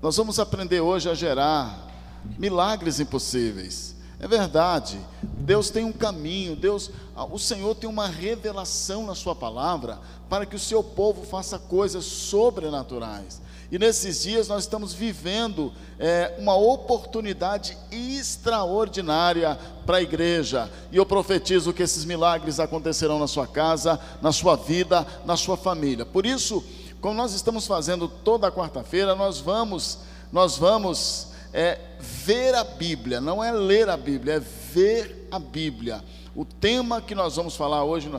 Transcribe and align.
Nós 0.00 0.16
vamos 0.16 0.38
aprender 0.38 0.80
hoje 0.80 1.10
a 1.10 1.14
gerar 1.14 1.88
milagres 2.38 3.00
impossíveis. 3.00 3.96
É 4.20 4.28
verdade. 4.28 4.96
Deus 5.22 5.70
tem 5.70 5.84
um 5.84 5.92
caminho, 5.92 6.54
Deus, 6.54 6.88
o 7.32 7.38
Senhor 7.38 7.74
tem 7.74 7.90
uma 7.90 8.06
revelação 8.06 9.04
na 9.04 9.16
sua 9.16 9.34
palavra 9.34 9.98
para 10.28 10.46
que 10.46 10.54
o 10.54 10.58
seu 10.58 10.84
povo 10.84 11.24
faça 11.24 11.58
coisas 11.58 12.04
sobrenaturais. 12.04 13.40
E 13.72 13.78
nesses 13.78 14.22
dias 14.22 14.46
nós 14.46 14.64
estamos 14.64 14.94
vivendo 14.94 15.72
é, 15.98 16.36
uma 16.38 16.54
oportunidade 16.54 17.76
extraordinária 17.90 19.58
para 19.84 19.98
a 19.98 20.02
igreja. 20.02 20.70
E 20.92 20.96
eu 20.96 21.04
profetizo 21.04 21.72
que 21.72 21.82
esses 21.82 22.04
milagres 22.04 22.60
acontecerão 22.60 23.18
na 23.18 23.26
sua 23.26 23.48
casa, 23.48 23.98
na 24.22 24.30
sua 24.30 24.54
vida, 24.54 25.04
na 25.26 25.36
sua 25.36 25.56
família. 25.56 26.06
Por 26.06 26.24
isso, 26.24 26.64
como 27.00 27.14
nós 27.14 27.32
estamos 27.32 27.66
fazendo 27.66 28.08
toda 28.08 28.50
quarta-feira, 28.50 29.14
nós 29.14 29.40
vamos, 29.40 29.98
nós 30.32 30.56
vamos 30.56 31.28
é, 31.52 31.78
ver 32.00 32.54
a 32.54 32.64
Bíblia, 32.64 33.20
não 33.20 33.42
é 33.42 33.52
ler 33.52 33.88
a 33.88 33.96
Bíblia, 33.96 34.34
é 34.34 34.40
ver 34.40 35.28
a 35.30 35.38
Bíblia. 35.38 36.02
O 36.34 36.44
tema 36.44 37.00
que 37.00 37.14
nós 37.14 37.36
vamos 37.36 37.56
falar 37.56 37.84
hoje, 37.84 38.10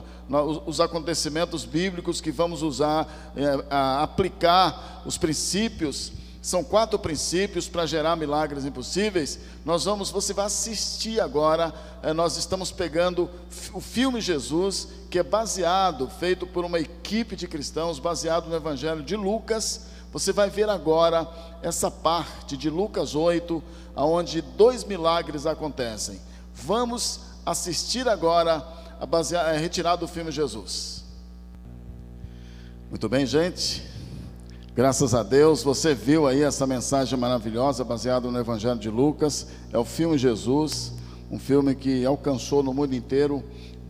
os 0.65 0.81
acontecimentos 0.81 1.63
bíblicos 1.63 2.19
que 2.19 2.31
vamos 2.31 2.61
usar, 2.61 3.31
é, 3.35 3.65
aplicar 4.01 5.03
os 5.05 5.17
princípios, 5.17 6.11
são 6.41 6.63
quatro 6.63 6.97
princípios 6.97 7.67
para 7.67 7.85
gerar 7.85 8.15
milagres 8.15 8.65
impossíveis. 8.65 9.39
Nós 9.65 9.83
vamos, 9.83 10.09
você 10.09 10.33
vai 10.33 10.45
assistir 10.45 11.19
agora. 11.19 11.73
É, 12.01 12.13
nós 12.13 12.37
estamos 12.37 12.71
pegando 12.71 13.29
o 13.73 13.81
filme 13.81 14.21
Jesus, 14.21 14.87
que 15.09 15.19
é 15.19 15.23
baseado, 15.23 16.09
feito 16.09 16.47
por 16.47 16.63
uma 16.63 16.79
equipe 16.79 17.35
de 17.35 17.47
cristãos, 17.47 17.99
baseado 17.99 18.47
no 18.47 18.55
Evangelho 18.55 19.03
de 19.03 19.15
Lucas 19.15 19.89
você 20.11 20.33
vai 20.33 20.49
ver 20.49 20.69
agora 20.69 21.27
essa 21.61 21.91
parte 21.91 22.57
de 22.57 22.69
Lucas 22.69 23.13
8, 23.13 23.61
onde 23.95 24.41
dois 24.41 24.83
milagres 24.83 25.45
acontecem. 25.45 26.19
Vamos 26.53 27.21
assistir 27.45 28.07
agora 28.07 28.65
a, 28.99 29.05
basear, 29.05 29.45
a 29.45 29.57
retirar 29.57 29.95
do 29.97 30.07
filme 30.07 30.31
Jesus. 30.31 31.03
Muito 32.89 33.07
bem, 33.07 33.25
gente. 33.25 33.83
Graças 34.79 35.13
a 35.13 35.23
Deus, 35.23 35.61
você 35.61 35.93
viu 35.93 36.25
aí 36.25 36.41
essa 36.41 36.65
mensagem 36.65 37.19
maravilhosa 37.19 37.83
baseada 37.83 38.31
no 38.31 38.39
Evangelho 38.39 38.79
de 38.79 38.89
Lucas. 38.89 39.45
É 39.73 39.77
o 39.77 39.83
filme 39.83 40.17
Jesus, 40.17 40.93
um 41.29 41.37
filme 41.37 41.75
que 41.75 42.05
alcançou 42.05 42.63
no 42.63 42.73
mundo 42.73 42.95
inteiro 42.95 43.43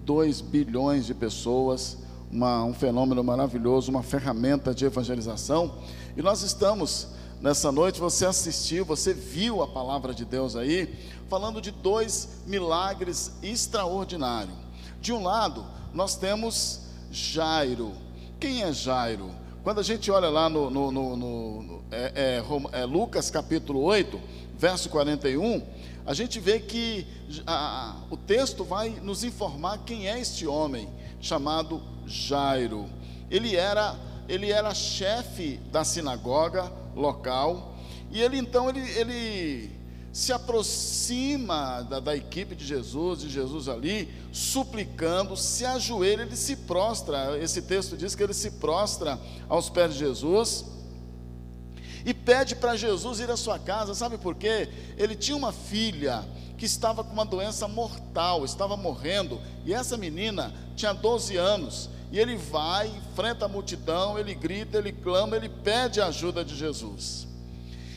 2 0.03 0.41
bilhões 0.41 1.05
de 1.05 1.13
pessoas, 1.13 1.95
uma, 2.31 2.63
um 2.63 2.73
fenômeno 2.73 3.23
maravilhoso, 3.23 3.91
uma 3.91 4.01
ferramenta 4.01 4.73
de 4.73 4.83
evangelização. 4.83 5.75
E 6.17 6.23
nós 6.23 6.41
estamos 6.41 7.09
nessa 7.39 7.71
noite, 7.71 7.99
você 7.99 8.25
assistiu, 8.25 8.83
você 8.83 9.13
viu 9.13 9.61
a 9.61 9.67
palavra 9.67 10.11
de 10.11 10.25
Deus 10.25 10.55
aí, 10.55 10.91
falando 11.29 11.61
de 11.61 11.69
dois 11.69 12.41
milagres 12.47 13.33
extraordinários. 13.43 14.55
De 14.99 15.13
um 15.13 15.21
lado, 15.21 15.63
nós 15.93 16.15
temos 16.15 16.79
Jairo. 17.11 17.91
Quem 18.39 18.63
é 18.63 18.73
Jairo? 18.73 19.29
Quando 19.63 19.79
a 19.79 19.83
gente 19.83 20.09
olha 20.09 20.29
lá 20.29 20.49
no, 20.49 20.69
no, 20.69 20.91
no, 20.91 21.15
no 21.17 21.83
é, 21.91 22.41
é, 22.73 22.79
é, 22.79 22.85
Lucas 22.85 23.29
capítulo 23.29 23.81
8, 23.81 24.19
verso 24.57 24.89
41, 24.89 25.61
a 26.05 26.13
gente 26.13 26.39
vê 26.39 26.59
que 26.59 27.05
a, 27.45 27.97
o 28.09 28.15
texto 28.15 28.63
vai 28.63 28.89
nos 29.01 29.23
informar 29.25 29.79
quem 29.79 30.07
é 30.07 30.17
este 30.17 30.47
homem 30.47 30.87
chamado 31.19 31.81
Jairo. 32.07 32.85
Ele 33.29 33.55
era 33.55 33.97
ele 34.29 34.51
era 34.51 34.73
chefe 34.75 35.59
da 35.71 35.83
sinagoga 35.83 36.71
local, 36.95 37.75
e 38.11 38.21
ele 38.21 38.37
então 38.37 38.69
ele, 38.69 38.79
ele 38.91 39.78
se 40.11 40.33
aproxima 40.33 41.81
da, 41.83 41.99
da, 41.99 42.15
equipe 42.15 42.55
de 42.55 42.65
Jesus, 42.65 43.19
de 43.19 43.29
Jesus 43.29 43.67
ali, 43.67 44.11
suplicando, 44.31 45.37
se 45.37 45.65
ajoelha, 45.65 46.23
ele 46.23 46.35
se 46.35 46.55
prostra. 46.55 47.37
Esse 47.39 47.61
texto 47.61 47.95
diz 47.95 48.15
que 48.15 48.23
ele 48.23 48.33
se 48.33 48.51
prostra 48.51 49.19
aos 49.47 49.69
pés 49.69 49.93
de 49.93 49.99
Jesus 49.99 50.65
e 52.05 52.13
pede 52.13 52.55
para 52.55 52.75
Jesus 52.75 53.19
ir 53.19 53.29
à 53.29 53.37
sua 53.37 53.59
casa. 53.59 53.93
Sabe 53.93 54.17
por 54.17 54.35
quê? 54.35 54.69
Ele 54.97 55.15
tinha 55.15 55.37
uma 55.37 55.51
filha 55.51 56.25
que 56.57 56.65
estava 56.65 57.03
com 57.03 57.13
uma 57.13 57.25
doença 57.25 57.67
mortal, 57.67 58.43
estava 58.43 58.75
morrendo, 58.75 59.39
e 59.63 59.73
essa 59.73 59.95
menina 59.95 60.53
tinha 60.75 60.93
12 60.93 61.37
anos. 61.37 61.89
E 62.11 62.19
ele 62.19 62.35
vai, 62.35 62.87
enfrenta 62.87 63.45
a 63.45 63.47
multidão, 63.47 64.17
ele 64.17 64.33
grita, 64.33 64.79
ele 64.79 64.91
clama, 64.91 65.35
ele 65.35 65.47
pede 65.47 66.01
a 66.01 66.07
ajuda 66.07 66.43
de 66.43 66.55
Jesus. 66.55 67.28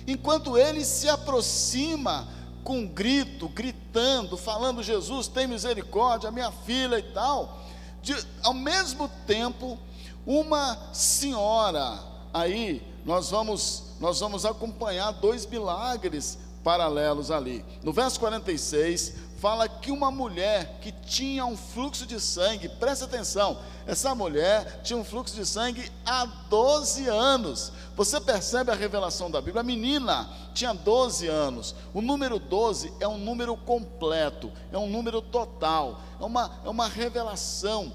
Enquanto 0.07 0.59
ele 0.59 0.85
se 0.85 1.09
aproxima 1.09 2.29
com 2.65 2.79
um 2.79 2.87
grito, 2.87 3.49
gritando, 3.49 4.37
falando: 4.37 4.83
Jesus, 4.83 5.29
tem 5.29 5.47
misericórdia, 5.47 6.31
minha 6.31 6.51
filha 6.51 6.99
e 6.99 7.03
tal. 7.13 7.61
De, 8.03 8.15
ao 8.43 8.55
mesmo 8.55 9.09
tempo, 9.27 9.79
uma 10.27 10.77
senhora, 10.93 11.99
aí 12.33 12.83
nós 13.05 13.31
vamos, 13.31 13.85
nós 14.01 14.21
vamos 14.21 14.45
acompanhar 14.45 15.13
dois 15.13 15.47
milagres 15.47 16.39
paralelos 16.63 17.31
ali. 17.31 17.65
No 17.83 17.93
verso 17.93 18.19
46, 18.21 19.15
fala 19.43 19.69
que 19.69 19.91
uma 19.91 20.09
mulher 20.09 20.79
que 20.81 20.93
tinha 20.93 21.45
um 21.45 21.57
fluxo 21.57 22.07
de 22.07 22.21
sangue, 22.21 22.69
presta 22.69 23.07
atenção, 23.07 23.59
essa 23.85 24.15
mulher 24.15 24.83
tinha 24.85 24.97
um 24.97 25.03
fluxo 25.03 25.35
de 25.35 25.45
sangue 25.45 25.91
há 26.07 26.25
12 26.25 27.09
anos. 27.09 27.73
Você 27.97 28.21
percebe 28.21 28.71
a 28.71 28.75
revelação 28.77 29.29
da 29.29 29.41
Bíblia? 29.41 29.63
A 29.63 29.65
menina 29.65 30.31
tinha 30.55 30.73
12 30.73 31.27
anos. 31.27 31.75
O 31.93 32.01
número 32.01 32.39
12 32.39 32.95
é 33.01 33.09
um 33.09 33.19
número 33.19 33.57
completo, 33.57 34.53
é 34.71 34.79
um 34.79 34.89
número 34.89 35.21
total, 35.21 36.01
é 36.21 36.25
uma, 36.25 36.61
é 36.65 36.69
uma 36.69 36.87
revelação 36.87 37.93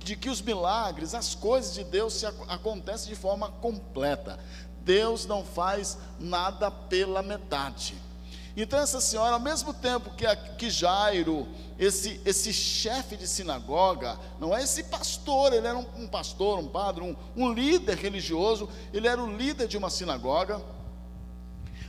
de 0.00 0.14
que 0.14 0.28
os 0.28 0.42
milagres, 0.42 1.14
as 1.14 1.34
coisas 1.34 1.72
de 1.72 1.82
Deus 1.82 2.12
se 2.12 2.26
acontecem 2.26 3.08
de 3.08 3.18
forma 3.18 3.48
completa. 3.48 4.38
Deus 4.82 5.24
não 5.24 5.46
faz 5.46 5.96
nada 6.18 6.70
pela 6.70 7.22
metade. 7.22 8.09
Então 8.56 8.78
essa 8.78 9.00
senhora, 9.00 9.34
ao 9.34 9.40
mesmo 9.40 9.72
tempo 9.72 10.10
que, 10.10 10.26
a, 10.26 10.34
que 10.34 10.68
Jairo, 10.68 11.46
esse, 11.78 12.20
esse 12.24 12.52
chefe 12.52 13.16
de 13.16 13.26
sinagoga, 13.26 14.18
não 14.38 14.56
é 14.56 14.62
esse 14.62 14.84
pastor, 14.84 15.52
ele 15.52 15.66
era 15.66 15.78
um, 15.78 15.86
um 15.96 16.08
pastor, 16.08 16.58
um 16.58 16.68
padre, 16.68 17.02
um, 17.02 17.16
um 17.36 17.52
líder 17.52 17.96
religioso, 17.96 18.68
ele 18.92 19.06
era 19.06 19.22
o 19.22 19.36
líder 19.36 19.68
de 19.68 19.78
uma 19.78 19.88
sinagoga. 19.88 20.60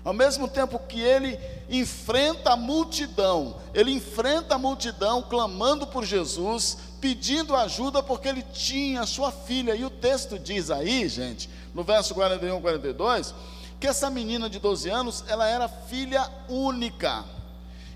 Ao 0.04 0.14
mesmo 0.14 0.48
tempo 0.48 0.80
que 0.80 1.00
ele 1.00 1.40
enfrenta 1.70 2.54
a 2.54 2.56
multidão, 2.56 3.58
ele 3.74 3.92
enfrenta 3.92 4.56
a 4.56 4.58
multidão 4.58 5.22
clamando 5.22 5.86
por 5.86 6.04
Jesus, 6.04 6.78
pedindo 7.00 7.56
ajuda 7.56 8.02
porque 8.02 8.28
ele 8.28 8.42
tinha 8.42 9.06
sua 9.06 9.32
filha. 9.32 9.76
E 9.76 9.86
o 9.86 9.92
texto 9.92 10.40
diz 10.40 10.72
aí, 10.72 11.08
gente, 11.08 11.48
no 11.74 11.84
verso 11.84 12.16
41 12.16 12.58
e 12.58 12.62
42, 12.62 13.34
que 13.82 13.88
essa 13.88 14.12
menina 14.12 14.48
de 14.48 14.60
12 14.60 14.90
anos, 14.90 15.26
ela 15.28 15.48
era 15.48 15.68
filha 15.68 16.30
única. 16.48 17.26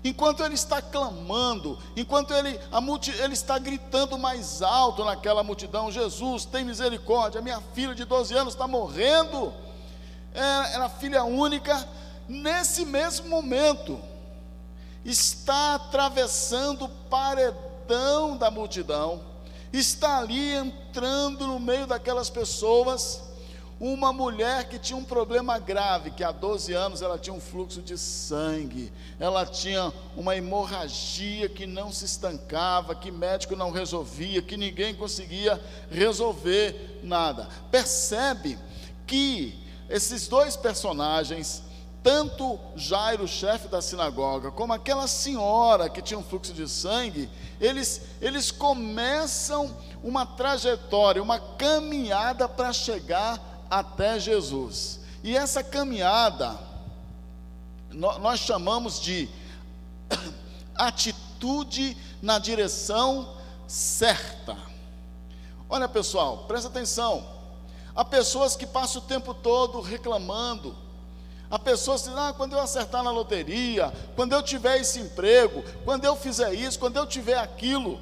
Enquanto 0.02 0.42
ele 0.42 0.54
está 0.54 0.82
clamando, 0.82 1.78
enquanto 1.96 2.34
ele, 2.34 2.58
multi, 2.82 3.12
ele 3.12 3.34
está 3.34 3.56
gritando 3.56 4.18
mais 4.18 4.62
alto 4.62 5.04
naquela 5.04 5.44
multidão: 5.44 5.90
Jesus, 5.90 6.44
tem 6.44 6.64
misericórdia, 6.64 7.40
minha 7.40 7.60
filha 7.72 7.94
de 7.94 8.04
12 8.04 8.34
anos 8.34 8.54
está 8.54 8.66
morrendo. 8.66 9.54
Era, 10.34 10.68
era 10.70 10.88
filha 10.88 11.22
única, 11.22 11.88
nesse 12.28 12.84
mesmo 12.84 13.28
momento, 13.28 14.00
está 15.04 15.76
atravessando 15.76 16.86
o 16.86 16.88
paredão 17.08 18.36
da 18.36 18.50
multidão, 18.50 19.20
está 19.72 20.18
ali 20.18 20.52
entrando 20.52 21.46
no 21.46 21.60
meio 21.60 21.86
daquelas 21.86 22.28
pessoas 22.28 23.25
uma 23.78 24.10
mulher 24.10 24.68
que 24.68 24.78
tinha 24.78 24.96
um 24.96 25.04
problema 25.04 25.58
grave, 25.58 26.10
que 26.10 26.24
há 26.24 26.32
12 26.32 26.72
anos 26.72 27.02
ela 27.02 27.18
tinha 27.18 27.34
um 27.34 27.40
fluxo 27.40 27.82
de 27.82 27.98
sangue, 27.98 28.90
ela 29.20 29.44
tinha 29.44 29.92
uma 30.16 30.34
hemorragia 30.34 31.48
que 31.48 31.66
não 31.66 31.92
se 31.92 32.06
estancava, 32.06 32.94
que 32.94 33.10
médico 33.10 33.54
não 33.54 33.70
resolvia, 33.70 34.40
que 34.40 34.56
ninguém 34.56 34.94
conseguia 34.94 35.62
resolver 35.90 37.00
nada. 37.02 37.48
Percebe 37.70 38.58
que 39.06 39.62
esses 39.90 40.26
dois 40.26 40.56
personagens, 40.56 41.62
tanto 42.02 42.58
Jairo, 42.76 43.28
chefe 43.28 43.68
da 43.68 43.82
sinagoga, 43.82 44.50
como 44.50 44.72
aquela 44.72 45.06
senhora 45.06 45.90
que 45.90 46.00
tinha 46.00 46.18
um 46.18 46.24
fluxo 46.24 46.54
de 46.54 46.66
sangue, 46.66 47.28
eles, 47.60 48.00
eles 48.22 48.50
começam 48.50 49.76
uma 50.02 50.24
trajetória, 50.24 51.22
uma 51.22 51.38
caminhada 51.38 52.48
para 52.48 52.72
chegar 52.72 53.55
até 53.70 54.18
Jesus. 54.18 55.00
E 55.22 55.36
essa 55.36 55.62
caminhada, 55.62 56.58
nós 57.90 58.40
chamamos 58.40 59.00
de 59.00 59.28
atitude 60.74 61.96
na 62.22 62.38
direção 62.38 63.36
certa. 63.66 64.56
Olha 65.68 65.88
pessoal, 65.88 66.44
presta 66.46 66.68
atenção. 66.68 67.26
Há 67.94 68.04
pessoas 68.04 68.54
que 68.54 68.66
passam 68.66 69.02
o 69.02 69.04
tempo 69.04 69.32
todo 69.32 69.80
reclamando, 69.80 70.76
A 71.48 71.58
pessoa 71.58 71.96
se 71.96 72.08
diz, 72.08 72.18
ah, 72.18 72.34
quando 72.36 72.54
eu 72.54 72.60
acertar 72.60 73.02
na 73.04 73.10
loteria, 73.10 73.92
quando 74.16 74.32
eu 74.32 74.42
tiver 74.42 74.80
esse 74.80 74.98
emprego, 74.98 75.62
quando 75.84 76.04
eu 76.04 76.16
fizer 76.16 76.52
isso, 76.52 76.78
quando 76.78 76.96
eu 76.96 77.06
tiver 77.06 77.38
aquilo. 77.38 78.00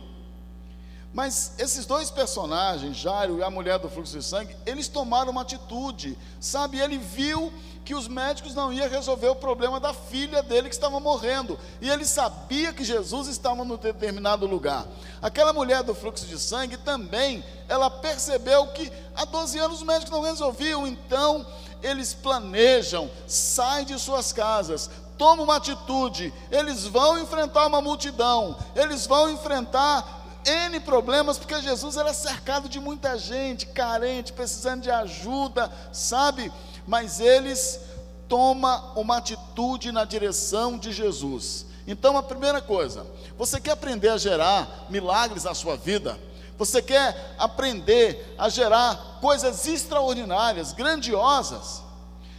Mas 1.15 1.53
esses 1.59 1.87
dois 1.87 2.11
personagens, 2.11 2.97
Jairo 2.97 3.39
e 3.39 3.43
a 3.45 3.49
mulher 3.49 3.79
do 3.79 3.89
fluxo 3.89 4.19
de 4.19 4.25
sangue, 4.25 4.57
eles 4.67 4.89
tomaram 4.89 5.31
uma 5.31 5.43
atitude, 5.43 6.19
sabe? 6.41 6.81
Ele 6.81 6.99
viu 6.99 7.53
que 7.85 7.95
os 7.95 8.09
médicos 8.09 8.53
não 8.53 8.73
iam 8.73 8.89
resolver 8.89 9.29
o 9.29 9.37
problema 9.37 9.79
da 9.79 9.95
filha 9.95 10.43
dele 10.43 10.69
que 10.69 10.75
estava 10.75 10.99
morrendo, 10.99 11.57
e 11.81 11.89
ele 11.89 12.05
sabia 12.05 12.73
que 12.73 12.83
Jesus 12.83 13.29
estava 13.29 13.65
num 13.65 13.77
determinado 13.77 14.45
lugar. 14.45 14.87
Aquela 15.23 15.53
mulher 15.53 15.85
do 15.85 15.95
fluxo 15.95 16.27
de 16.27 16.37
sangue 16.37 16.79
também, 16.79 17.45
ela 17.69 17.89
percebeu 17.89 18.67
que 18.69 18.91
há 19.15 19.25
12 19.25 19.57
anos 19.61 19.77
os 19.79 19.87
médicos 19.87 20.11
não 20.11 20.23
resolviam, 20.23 20.85
então 20.85 21.47
eles 21.81 22.13
planejam, 22.13 23.09
saem 23.29 23.85
de 23.85 23.97
suas 24.01 24.33
casas, 24.33 24.91
tomam 25.17 25.45
uma 25.45 25.57
atitude, 25.57 26.35
eles 26.51 26.87
vão 26.87 27.21
enfrentar 27.21 27.69
uma 27.69 27.81
multidão, 27.81 28.57
eles 28.75 29.07
vão 29.07 29.31
enfrentar 29.31 30.24
N 30.44 30.81
problemas, 30.81 31.38
porque 31.38 31.61
Jesus 31.61 31.96
era 31.96 32.12
cercado 32.12 32.69
de 32.69 32.79
muita 32.79 33.19
gente, 33.19 33.67
carente, 33.67 34.32
precisando 34.32 34.82
de 34.82 34.91
ajuda, 34.91 35.70
sabe? 35.93 36.52
Mas 36.87 37.20
eles 37.20 37.81
tomam 38.29 38.93
uma 38.96 39.19
atitude 39.19 39.91
na 39.91 40.05
direção 40.05 40.79
de 40.79 40.93
Jesus. 40.93 41.67
Então, 41.87 42.17
a 42.17 42.23
primeira 42.23 42.61
coisa, 42.61 43.06
você 43.37 43.61
quer 43.61 43.73
aprender 43.73 44.08
a 44.08 44.19
gerar 44.19 44.87
milagres 44.88 45.44
na 45.44 45.55
sua 45.55 45.76
vida? 45.76 46.19
Você 46.56 46.81
quer 46.81 47.35
aprender 47.38 48.35
a 48.38 48.49
gerar 48.49 49.19
coisas 49.20 49.67
extraordinárias, 49.67 50.73
grandiosas? 50.73 51.82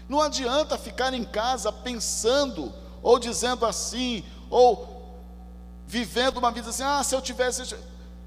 Não 0.07 0.21
adianta 0.21 0.77
ficar 0.77 1.13
em 1.13 1.23
casa 1.23 1.71
pensando 1.71 2.73
ou 3.01 3.19
dizendo 3.19 3.65
assim, 3.65 4.23
ou 4.49 4.95
vivendo 5.85 6.37
uma 6.37 6.51
vida 6.51 6.69
assim: 6.69 6.83
ah, 6.83 7.03
se 7.03 7.13
eu 7.13 7.21
tivesse. 7.21 7.75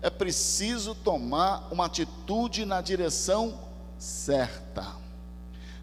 É 0.00 0.09
preciso 0.09 0.95
tomar 0.95 1.69
uma 1.71 1.87
atitude 1.87 2.65
na 2.65 2.81
direção 2.81 3.59
certa. 3.99 4.87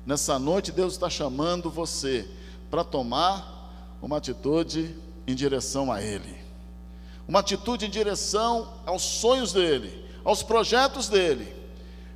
Nessa 0.05 0.39
noite, 0.39 0.71
Deus 0.71 0.93
está 0.93 1.09
chamando 1.09 1.69
você 1.69 2.29
para 2.69 2.83
tomar 2.83 3.97
uma 4.01 4.17
atitude 4.17 4.95
em 5.27 5.33
direção 5.33 5.91
a 5.91 6.01
Ele, 6.01 6.37
uma 7.27 7.39
atitude 7.39 7.85
em 7.85 7.89
direção 7.89 8.73
aos 8.85 9.01
sonhos 9.01 9.51
dEle, 9.51 10.05
aos 10.23 10.43
projetos 10.43 11.09
dEle, 11.09 11.53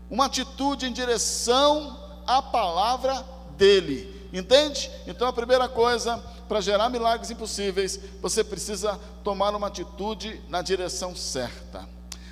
uma 0.09 0.25
atitude 0.25 0.85
em 0.85 0.93
direção 0.93 1.99
à 2.27 2.41
palavra 2.41 3.25
dEle, 3.57 4.29
entende? 4.31 4.89
Então 5.07 5.27
a 5.27 5.33
primeira 5.33 5.67
coisa, 5.67 6.23
para 6.49 6.59
gerar 6.61 6.89
milagres 6.89 7.29
impossíveis, 7.29 7.99
você 8.19 8.43
precisa 8.43 8.99
tomar 9.23 9.55
uma 9.55 9.67
atitude 9.67 10.41
na 10.49 10.63
direção 10.63 11.15
certa. 11.15 11.87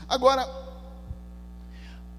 Agora, 0.09 0.49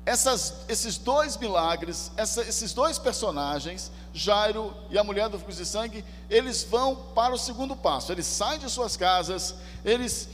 essas, 0.06 0.54
esses 0.68 0.96
dois 0.96 1.36
milagres, 1.36 2.12
essa, 2.16 2.40
esses 2.42 2.72
dois 2.72 3.00
personagens, 3.00 3.90
Jairo 4.14 4.72
e 4.90 4.96
a 4.96 5.02
mulher 5.02 5.28
do 5.28 5.40
fluxo 5.40 5.58
de 5.58 5.66
sangue, 5.66 6.04
eles 6.30 6.62
vão 6.62 6.94
para 7.16 7.34
o 7.34 7.38
segundo 7.38 7.74
passo. 7.74 8.12
Eles 8.12 8.26
saem 8.26 8.60
de 8.60 8.70
suas 8.70 8.96
casas, 8.96 9.56
eles 9.84 10.28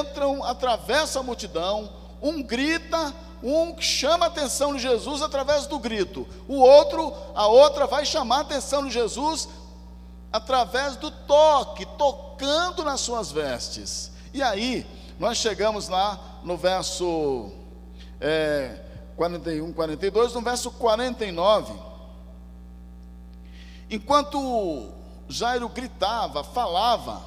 entram, 0.00 0.44
atravessam 0.44 1.22
a 1.22 1.24
multidão, 1.24 1.90
um 2.20 2.42
grita, 2.42 3.14
um 3.42 3.80
chama 3.80 4.26
a 4.26 4.28
atenção 4.28 4.74
de 4.74 4.82
Jesus 4.82 5.22
através 5.22 5.66
do 5.66 5.78
grito, 5.78 6.28
o 6.46 6.56
outro, 6.56 7.14
a 7.34 7.46
outra 7.46 7.86
vai 7.86 8.04
chamar 8.04 8.38
a 8.38 8.40
atenção 8.40 8.84
de 8.84 8.92
Jesus 8.92 9.48
através 10.32 10.96
do 10.96 11.10
toque, 11.10 11.86
tocando 11.96 12.84
nas 12.84 13.00
suas 13.00 13.32
vestes. 13.32 14.12
E 14.32 14.42
aí, 14.42 14.86
nós 15.18 15.38
chegamos 15.38 15.88
lá 15.88 16.40
no 16.44 16.56
verso 16.56 17.50
é, 18.20 18.80
41, 19.16 19.72
42, 19.72 20.34
no 20.34 20.40
verso 20.40 20.70
49. 20.70 21.74
Enquanto 23.90 24.92
Jairo 25.28 25.68
gritava, 25.68 26.44
falava, 26.44 27.22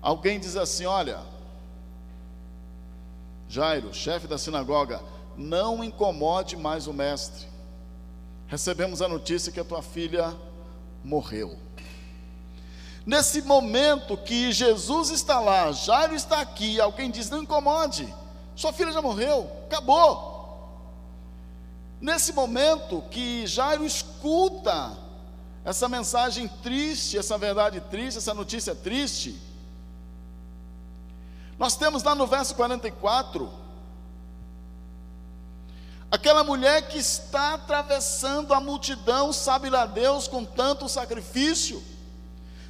alguém 0.00 0.40
diz 0.40 0.56
assim: 0.56 0.86
Olha, 0.86 1.20
Jairo, 3.48 3.92
chefe 3.94 4.26
da 4.26 4.38
sinagoga, 4.38 5.00
não 5.36 5.84
incomode 5.84 6.56
mais 6.56 6.86
o 6.86 6.92
mestre. 6.92 7.46
Recebemos 8.46 9.02
a 9.02 9.08
notícia 9.08 9.52
que 9.52 9.60
a 9.60 9.64
tua 9.64 9.82
filha 9.82 10.34
morreu. 11.08 11.58
Nesse 13.04 13.40
momento 13.40 14.18
que 14.18 14.52
Jesus 14.52 15.08
está 15.08 15.40
lá, 15.40 15.72
Jairo 15.72 16.14
está 16.14 16.40
aqui, 16.40 16.78
alguém 16.78 17.10
diz: 17.10 17.30
Não 17.30 17.42
incomode, 17.42 18.14
sua 18.54 18.72
filha 18.72 18.92
já 18.92 19.00
morreu, 19.00 19.50
acabou. 19.64 20.28
Nesse 22.00 22.32
momento 22.32 23.02
que 23.10 23.46
Jairo 23.46 23.84
escuta 23.84 24.96
essa 25.64 25.88
mensagem 25.88 26.46
triste, 26.62 27.16
essa 27.16 27.38
verdade 27.38 27.80
triste, 27.80 28.18
essa 28.18 28.34
notícia 28.34 28.74
triste, 28.74 29.40
nós 31.58 31.76
temos 31.76 32.02
lá 32.02 32.14
no 32.14 32.26
verso 32.26 32.54
44, 32.54 33.50
aquela 36.10 36.42
mulher 36.42 36.88
que 36.88 36.98
está 36.98 37.54
atravessando 37.54 38.54
a 38.54 38.60
multidão, 38.60 39.32
sabe 39.32 39.68
lá 39.68 39.86
Deus, 39.86 40.26
com 40.26 40.44
tanto 40.44 40.88
sacrifício, 40.88 41.82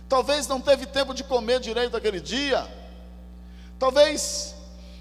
talvez 0.08 0.46
não 0.46 0.60
teve 0.60 0.86
tempo 0.86 1.14
de 1.14 1.22
comer 1.22 1.60
direito 1.60 1.96
aquele 1.96 2.20
dia, 2.20 2.66
talvez 3.78 4.54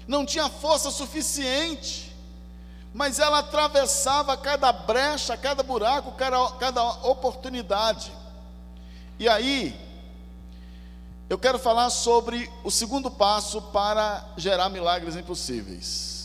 não 0.06 0.24
tinha 0.24 0.48
força 0.48 0.90
suficiente, 0.90 2.14
mas 2.94 3.18
ela 3.18 3.40
atravessava 3.40 4.36
cada 4.36 4.72
brecha, 4.72 5.36
cada 5.36 5.62
buraco, 5.62 6.12
cada, 6.12 6.50
cada 6.52 6.82
oportunidade. 6.82 8.12
E 9.18 9.28
aí, 9.28 9.78
eu 11.28 11.38
quero 11.38 11.58
falar 11.58 11.90
sobre 11.90 12.50
o 12.64 12.70
segundo 12.70 13.10
passo 13.10 13.60
para 13.60 14.24
gerar 14.36 14.70
milagres 14.70 15.16
impossíveis. 15.16 16.17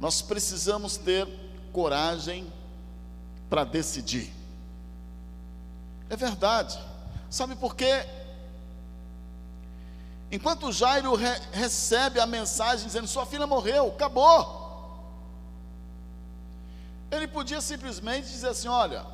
Nós 0.00 0.20
precisamos 0.20 0.96
ter 0.96 1.26
coragem 1.72 2.52
para 3.48 3.64
decidir. 3.64 4.32
É 6.08 6.16
verdade. 6.16 6.78
Sabe 7.30 7.56
por 7.56 7.74
quê? 7.74 8.06
Enquanto 10.30 10.72
Jairo 10.72 11.14
re 11.14 11.28
recebe 11.52 12.20
a 12.20 12.26
mensagem 12.26 12.86
dizendo: 12.86 13.06
Sua 13.06 13.24
filha 13.26 13.46
morreu, 13.46 13.88
acabou. 13.88 14.64
Ele 17.10 17.28
podia 17.28 17.60
simplesmente 17.60 18.26
dizer 18.26 18.48
assim: 18.48 18.68
Olha, 18.68 19.06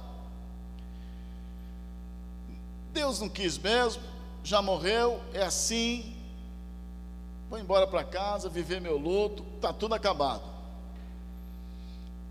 Deus 2.93 3.21
não 3.21 3.29
quis 3.29 3.57
mesmo, 3.59 4.03
já 4.45 4.61
morreu, 4.61 5.21
é 5.33 5.43
assim, 5.43 6.17
vou 7.49 7.59
embora 7.59 7.87
para 7.87 8.05
casa, 8.05 8.49
viver 8.49 8.81
meu 8.81 8.99
luto, 8.99 9.45
está 9.57 9.73
tudo 9.73 9.95
acabado. 9.95 10.52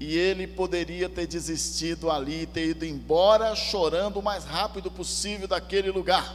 E 0.02 0.18
ele 0.18 0.48
poderia 0.48 1.08
ter 1.08 1.28
desistido 1.28 2.10
ali, 2.10 2.48
ter 2.48 2.70
ido 2.70 2.84
embora 2.84 3.56
chorando 3.56 4.18
o 4.18 4.24
mais 4.24 4.44
rápido 4.44 4.90
possível 4.90 5.48
daquele 5.48 5.92
lugar. 5.92 6.34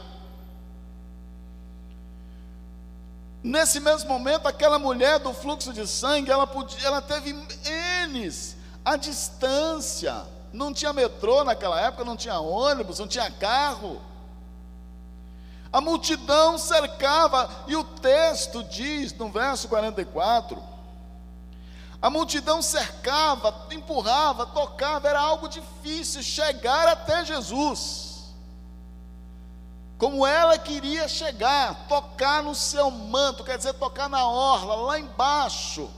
Nesse 3.43 3.81
mesmo 3.81 4.07
momento, 4.07 4.47
aquela 4.47 4.79
mulher 4.79 5.19
do 5.19 5.33
fluxo 5.33 5.73
de 5.73 5.85
sangue, 5.85 6.31
ela, 6.31 6.47
podia, 6.47 6.79
ela 6.87 7.01
teve 7.01 7.33
N's 8.07 8.55
a 8.85 8.95
distância. 8.95 10.23
Não 10.53 10.73
tinha 10.73 10.93
metrô 10.93 11.43
naquela 11.43 11.77
época, 11.81 12.05
não 12.05 12.15
tinha 12.15 12.39
ônibus, 12.39 12.99
não 12.99 13.07
tinha 13.07 13.29
carro. 13.29 14.01
A 15.73 15.81
multidão 15.81 16.57
cercava, 16.57 17.49
e 17.67 17.75
o 17.75 17.83
texto 17.83 18.63
diz 18.63 19.11
no 19.11 19.29
verso 19.29 19.67
44: 19.67 20.76
a 22.01 22.09
multidão 22.09 22.61
cercava, 22.61 23.67
empurrava, 23.71 24.45
tocava, 24.45 25.07
era 25.07 25.19
algo 25.19 25.47
difícil 25.47 26.21
chegar 26.21 26.87
até 26.87 27.25
Jesus. 27.25 28.33
Como 29.97 30.25
ela 30.27 30.59
queria 30.59 31.07
chegar, 31.07 31.87
tocar 31.87 32.43
no 32.43 32.53
seu 32.53 32.91
manto, 32.91 33.43
quer 33.43 33.57
dizer, 33.57 33.73
tocar 33.73 34.07
na 34.07 34.27
orla, 34.27 34.75
lá 34.75 34.99
embaixo. 34.99 35.89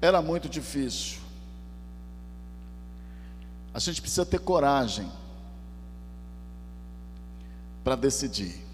Era 0.00 0.20
muito 0.20 0.48
difícil. 0.48 1.20
A 3.72 3.78
gente 3.78 4.02
precisa 4.02 4.26
ter 4.26 4.40
coragem 4.40 5.10
para 7.84 7.94
decidir. 7.94 8.66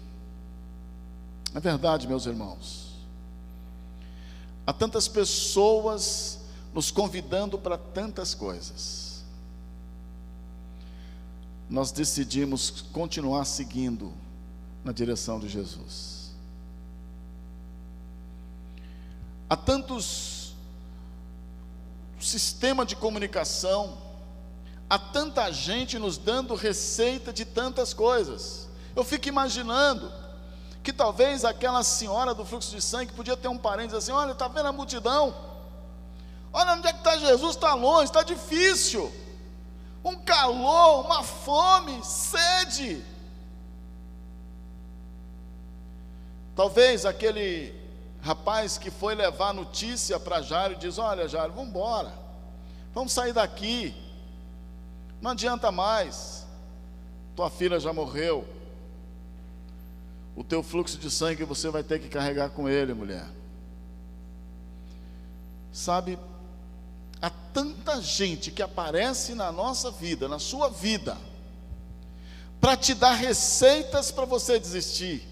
É 1.53 1.59
verdade, 1.59 2.07
meus 2.07 2.25
irmãos. 2.25 2.88
Há 4.69 4.73
tantas 4.73 5.07
pessoas 5.07 6.41
nos 6.75 6.91
convidando 6.91 7.57
para 7.57 7.75
tantas 7.75 8.35
coisas. 8.35 9.23
nós 11.67 11.91
decidimos 11.91 12.85
continuar 12.93 13.45
seguindo 13.45 14.13
na 14.83 14.91
direção 14.91 15.39
de 15.39 15.49
Jesus. 15.49 16.35
Há 19.49 19.57
tantos 19.57 20.53
sistemas 22.19 22.85
de 22.85 22.95
comunicação, 22.95 23.97
há 24.87 24.99
tanta 24.99 25.51
gente 25.51 25.97
nos 25.97 26.15
dando 26.15 26.53
receita 26.53 27.33
de 27.33 27.43
tantas 27.43 27.91
coisas. 27.91 28.69
Eu 28.95 29.03
fico 29.03 29.27
imaginando 29.27 30.11
que 30.89 30.93
talvez 30.93 31.45
aquela 31.45 31.83
senhora 31.83 32.33
do 32.33 32.43
fluxo 32.43 32.71
de 32.71 32.81
sangue 32.81 33.13
podia 33.13 33.37
ter 33.37 33.47
um 33.47 33.59
parente 33.59 33.95
assim: 33.95 34.11
olha, 34.11 34.31
está 34.31 34.47
vendo 34.47 34.65
a 34.65 34.71
multidão? 34.71 35.35
Olha 36.51 36.73
onde 36.73 36.87
é 36.87 36.91
que 36.91 36.97
está 36.97 37.15
Jesus, 37.15 37.55
está 37.55 37.75
longe, 37.75 38.05
está 38.05 38.23
difícil. 38.23 39.13
Um 40.03 40.15
calor, 40.15 41.05
uma 41.05 41.21
fome, 41.21 42.03
sede. 42.03 43.05
Talvez 46.55 47.05
aquele 47.05 47.71
rapaz 48.19 48.79
que 48.79 48.89
foi 48.89 49.13
levar 49.13 49.53
notícia 49.53 50.19
para 50.19 50.41
Jairo 50.41 50.75
diz: 50.75 50.97
Olha, 50.97 51.27
Jairo, 51.27 51.53
vamos 51.53 51.69
embora, 51.69 52.11
vamos 52.95 53.13
sair 53.13 53.31
daqui, 53.31 53.95
não 55.21 55.31
adianta 55.31 55.71
mais, 55.71 56.47
tua 57.35 57.51
filha 57.51 57.79
já 57.79 57.93
morreu, 57.93 58.47
o 60.39 60.43
teu 60.45 60.63
fluxo 60.63 60.97
de 60.97 61.11
sangue 61.11 61.43
você 61.43 61.69
vai 61.69 61.83
ter 61.83 61.99
que 61.99 62.07
carregar 62.07 62.51
com 62.51 62.69
ele, 62.69 62.93
mulher. 62.93 63.27
Sabe, 65.69 66.17
há 67.21 67.29
tanta 67.29 68.01
gente 68.01 68.49
que 68.49 68.61
aparece 68.61 69.35
na 69.35 69.51
nossa 69.51 69.91
vida, 69.91 70.29
na 70.29 70.39
sua 70.39 70.69
vida, 70.69 71.17
para 72.61 72.77
te 72.77 72.93
dar 72.93 73.15
receitas 73.15 74.11
para 74.11 74.23
você 74.23 74.57
desistir, 74.57 75.27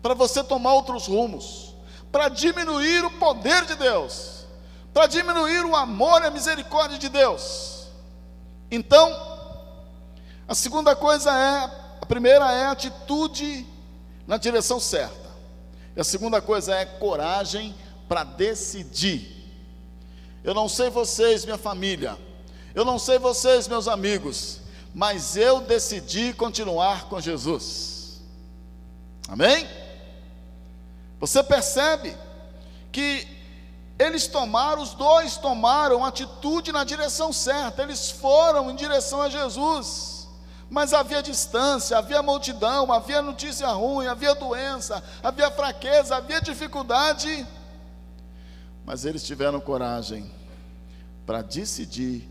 para 0.00 0.14
você 0.14 0.44
tomar 0.44 0.74
outros 0.74 1.08
rumos, 1.08 1.74
para 2.12 2.28
diminuir 2.28 3.04
o 3.04 3.10
poder 3.18 3.66
de 3.66 3.74
Deus, 3.74 4.46
para 4.94 5.08
diminuir 5.08 5.64
o 5.64 5.74
amor 5.74 6.22
e 6.22 6.26
a 6.26 6.30
misericórdia 6.30 6.96
de 6.96 7.08
Deus. 7.08 7.88
Então, 8.70 9.10
a 10.46 10.54
segunda 10.54 10.94
coisa 10.94 11.28
é, 11.36 11.98
a 12.00 12.06
primeira 12.06 12.52
é 12.52 12.66
a 12.66 12.70
atitude 12.70 13.71
na 14.26 14.36
direção 14.36 14.78
certa. 14.80 15.30
E 15.96 16.00
a 16.00 16.04
segunda 16.04 16.40
coisa 16.40 16.74
é 16.74 16.84
coragem 16.84 17.74
para 18.08 18.24
decidir. 18.24 19.42
Eu 20.42 20.54
não 20.54 20.68
sei 20.68 20.90
vocês, 20.90 21.44
minha 21.44 21.58
família, 21.58 22.18
eu 22.74 22.84
não 22.84 22.98
sei 22.98 23.18
vocês, 23.18 23.68
meus 23.68 23.86
amigos, 23.86 24.60
mas 24.94 25.36
eu 25.36 25.60
decidi 25.60 26.32
continuar 26.32 27.08
com 27.08 27.20
Jesus. 27.20 28.20
Amém? 29.28 29.68
Você 31.20 31.42
percebe 31.42 32.16
que 32.90 33.26
eles 33.98 34.26
tomaram, 34.26 34.82
os 34.82 34.94
dois 34.94 35.36
tomaram 35.36 36.04
atitude 36.04 36.72
na 36.72 36.82
direção 36.82 37.32
certa, 37.32 37.82
eles 37.82 38.10
foram 38.10 38.70
em 38.70 38.74
direção 38.74 39.22
a 39.22 39.28
Jesus. 39.28 40.21
Mas 40.72 40.94
havia 40.94 41.22
distância, 41.22 41.98
havia 41.98 42.22
multidão, 42.22 42.90
havia 42.90 43.20
notícia 43.20 43.68
ruim, 43.68 44.06
havia 44.06 44.34
doença, 44.34 45.04
havia 45.22 45.50
fraqueza, 45.50 46.16
havia 46.16 46.40
dificuldade. 46.40 47.46
Mas 48.82 49.04
eles 49.04 49.22
tiveram 49.22 49.60
coragem 49.60 50.32
para 51.26 51.42
decidir 51.42 52.26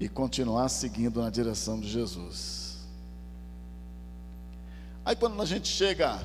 e 0.00 0.08
continuar 0.08 0.70
seguindo 0.70 1.20
na 1.20 1.28
direção 1.28 1.78
de 1.78 1.86
Jesus. 1.86 2.78
Aí 5.04 5.14
quando 5.14 5.42
a 5.42 5.44
gente 5.44 5.68
chega 5.68 6.18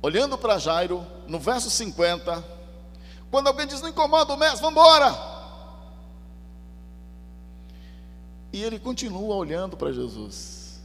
olhando 0.00 0.38
para 0.38 0.58
Jairo, 0.58 1.06
no 1.26 1.38
verso 1.38 1.68
50, 1.68 2.42
quando 3.30 3.48
alguém 3.48 3.66
diz: 3.66 3.82
Não 3.82 3.90
incomoda 3.90 4.32
o 4.32 4.36
mestre, 4.38 4.62
vamos 4.62 4.80
embora. 4.80 5.27
E 8.52 8.62
ele 8.62 8.78
continua 8.78 9.34
olhando 9.34 9.76
para 9.76 9.92
Jesus. 9.92 10.80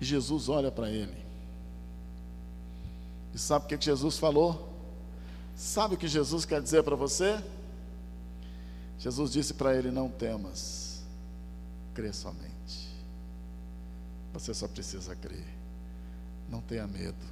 E 0.00 0.04
Jesus 0.04 0.48
olha 0.48 0.70
para 0.70 0.90
ele. 0.90 1.16
E 3.34 3.38
sabe 3.38 3.64
o 3.64 3.68
que 3.68 3.84
Jesus 3.84 4.18
falou? 4.18 4.72
Sabe 5.56 5.94
o 5.94 5.98
que 5.98 6.08
Jesus 6.08 6.44
quer 6.44 6.60
dizer 6.60 6.82
para 6.82 6.96
você? 6.96 7.42
Jesus 8.98 9.32
disse 9.32 9.54
para 9.54 9.76
ele: 9.76 9.90
Não 9.90 10.08
temas, 10.08 11.02
crê 11.94 12.12
somente. 12.12 12.88
Você 14.32 14.54
só 14.54 14.66
precisa 14.68 15.14
crer. 15.14 15.46
Não 16.48 16.60
tenha 16.60 16.86
medo. 16.86 17.24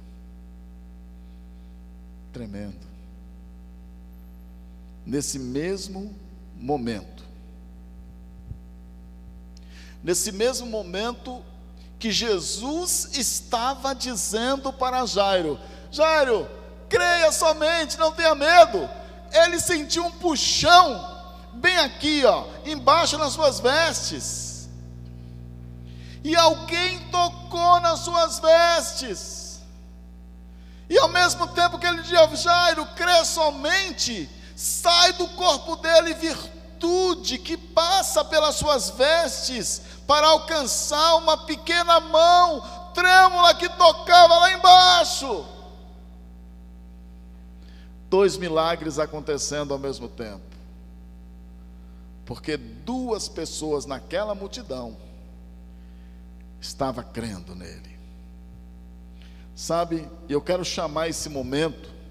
Tremendo. 2.31 2.87
Nesse 5.05 5.39
mesmo 5.39 6.13
momento, 6.55 7.23
nesse 10.03 10.31
mesmo 10.31 10.67
momento 10.67 11.43
que 11.99 12.11
Jesus 12.11 13.09
estava 13.13 13.93
dizendo 13.93 14.73
para 14.73 15.05
Jairo: 15.05 15.59
Jairo, 15.91 16.49
creia 16.89 17.31
somente, 17.31 17.97
não 17.97 18.11
tenha 18.11 18.33
medo. 18.33 18.89
Ele 19.31 19.59
sentiu 19.59 20.05
um 20.05 20.11
puxão, 20.11 21.07
bem 21.53 21.77
aqui, 21.77 22.25
ó, 22.25 22.45
embaixo 22.65 23.17
nas 23.17 23.33
suas 23.33 23.59
vestes. 23.59 24.69
E 26.23 26.35
alguém 26.35 26.99
tocou 27.09 27.79
nas 27.79 27.99
suas 27.99 28.39
vestes. 28.39 29.61
E 30.89 30.97
ao 30.97 31.07
mesmo 31.07 31.47
tempo 31.47 31.79
que 31.79 31.87
ele 31.87 32.01
dizia, 32.01 32.35
Jairo, 32.35 32.85
crê 32.95 33.23
somente, 33.23 34.29
sai 34.55 35.13
do 35.13 35.27
corpo 35.29 35.77
dele 35.77 36.13
virtude 36.13 37.37
que 37.37 37.55
passa 37.55 38.25
pelas 38.25 38.55
suas 38.55 38.89
vestes 38.89 39.81
para 40.07 40.27
alcançar 40.27 41.15
uma 41.15 41.37
pequena 41.45 41.99
mão 41.99 42.61
trêmula 42.93 43.55
que 43.55 43.69
tocava 43.69 44.35
lá 44.39 44.53
embaixo. 44.53 45.45
Dois 48.09 48.35
milagres 48.37 48.99
acontecendo 48.99 49.73
ao 49.73 49.79
mesmo 49.79 50.07
tempo. 50.07 50.43
Porque 52.25 52.57
duas 52.57 53.29
pessoas 53.29 53.85
naquela 53.85 54.35
multidão 54.35 54.97
estava 56.59 57.03
crendo 57.03 57.55
nele. 57.55 57.97
Sabe, 59.55 60.09
eu 60.27 60.41
quero 60.41 60.63
chamar 60.65 61.07
esse 61.07 61.29
momento 61.29 62.01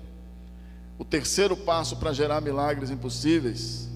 o 1.01 1.05
terceiro 1.05 1.57
passo 1.57 1.97
para 1.97 2.13
gerar 2.13 2.43
milagres 2.43 2.91
impossíveis 2.91 3.89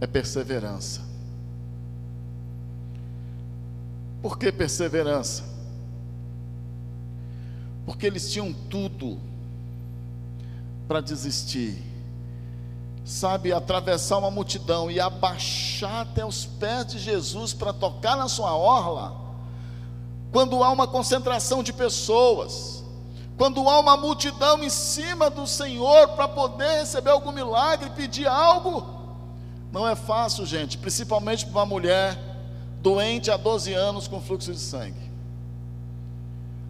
é 0.00 0.06
perseverança. 0.06 1.03
Por 4.24 4.38
que 4.38 4.50
perseverança? 4.50 5.44
Porque 7.84 8.06
eles 8.06 8.32
tinham 8.32 8.54
tudo 8.70 9.20
para 10.88 11.02
desistir. 11.02 11.76
Sabe, 13.04 13.52
atravessar 13.52 14.16
uma 14.16 14.30
multidão 14.30 14.90
e 14.90 14.98
abaixar 14.98 16.06
até 16.06 16.24
os 16.24 16.46
pés 16.46 16.86
de 16.86 16.98
Jesus 17.00 17.52
para 17.52 17.70
tocar 17.74 18.16
na 18.16 18.26
sua 18.26 18.56
orla, 18.56 19.14
quando 20.32 20.64
há 20.64 20.70
uma 20.70 20.88
concentração 20.88 21.62
de 21.62 21.74
pessoas, 21.74 22.82
quando 23.36 23.68
há 23.68 23.78
uma 23.78 23.94
multidão 23.94 24.64
em 24.64 24.70
cima 24.70 25.28
do 25.28 25.46
Senhor 25.46 26.08
para 26.16 26.26
poder 26.26 26.78
receber 26.78 27.10
algum 27.10 27.30
milagre, 27.30 27.90
pedir 27.90 28.26
algo, 28.26 28.88
não 29.70 29.86
é 29.86 29.94
fácil, 29.94 30.46
gente, 30.46 30.78
principalmente 30.78 31.44
para 31.44 31.58
uma 31.58 31.66
mulher 31.66 32.23
doente 32.84 33.30
há 33.30 33.36
12 33.38 33.72
anos 33.72 34.06
com 34.06 34.20
fluxo 34.20 34.52
de 34.52 34.60
sangue. 34.60 35.10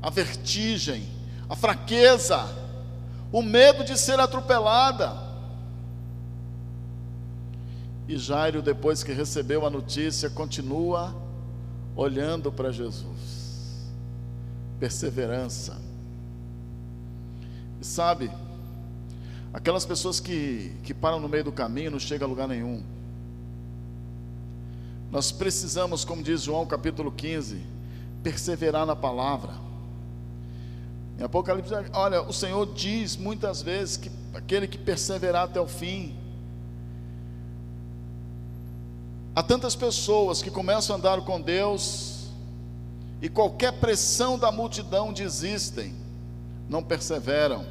A 0.00 0.10
vertigem, 0.10 1.08
a 1.48 1.56
fraqueza, 1.56 2.46
o 3.32 3.42
medo 3.42 3.82
de 3.82 3.98
ser 3.98 4.20
atropelada. 4.20 5.12
E 8.06 8.16
Jairo, 8.16 8.62
depois 8.62 9.02
que 9.02 9.12
recebeu 9.12 9.66
a 9.66 9.70
notícia, 9.70 10.30
continua 10.30 11.12
olhando 11.96 12.52
para 12.52 12.70
Jesus. 12.70 13.90
Perseverança. 14.78 15.80
E 17.80 17.84
sabe, 17.84 18.30
aquelas 19.52 19.84
pessoas 19.84 20.20
que, 20.20 20.76
que 20.84 20.94
param 20.94 21.18
no 21.18 21.28
meio 21.28 21.42
do 21.42 21.52
caminho 21.52 21.90
não 21.90 21.98
chegam 21.98 22.28
a 22.28 22.30
lugar 22.30 22.46
nenhum. 22.46 22.93
Nós 25.14 25.30
precisamos, 25.30 26.04
como 26.04 26.24
diz 26.24 26.42
João 26.42 26.66
capítulo 26.66 27.12
15, 27.12 27.64
perseverar 28.20 28.84
na 28.84 28.96
palavra. 28.96 29.52
Em 31.16 31.22
Apocalipse, 31.22 31.72
olha, 31.92 32.20
o 32.22 32.32
Senhor 32.32 32.66
diz 32.74 33.16
muitas 33.16 33.62
vezes 33.62 33.96
que 33.96 34.10
aquele 34.34 34.66
que 34.66 34.76
perseverar 34.76 35.44
até 35.44 35.60
o 35.60 35.68
fim, 35.68 36.18
Há 39.36 39.42
tantas 39.42 39.74
pessoas 39.74 40.40
que 40.40 40.50
começam 40.50 40.94
a 40.94 40.98
andar 40.98 41.20
com 41.22 41.40
Deus 41.40 42.28
e 43.20 43.28
qualquer 43.28 43.72
pressão 43.80 44.38
da 44.38 44.52
multidão 44.52 45.12
desistem, 45.12 45.92
não 46.68 46.84
perseveram. 46.84 47.66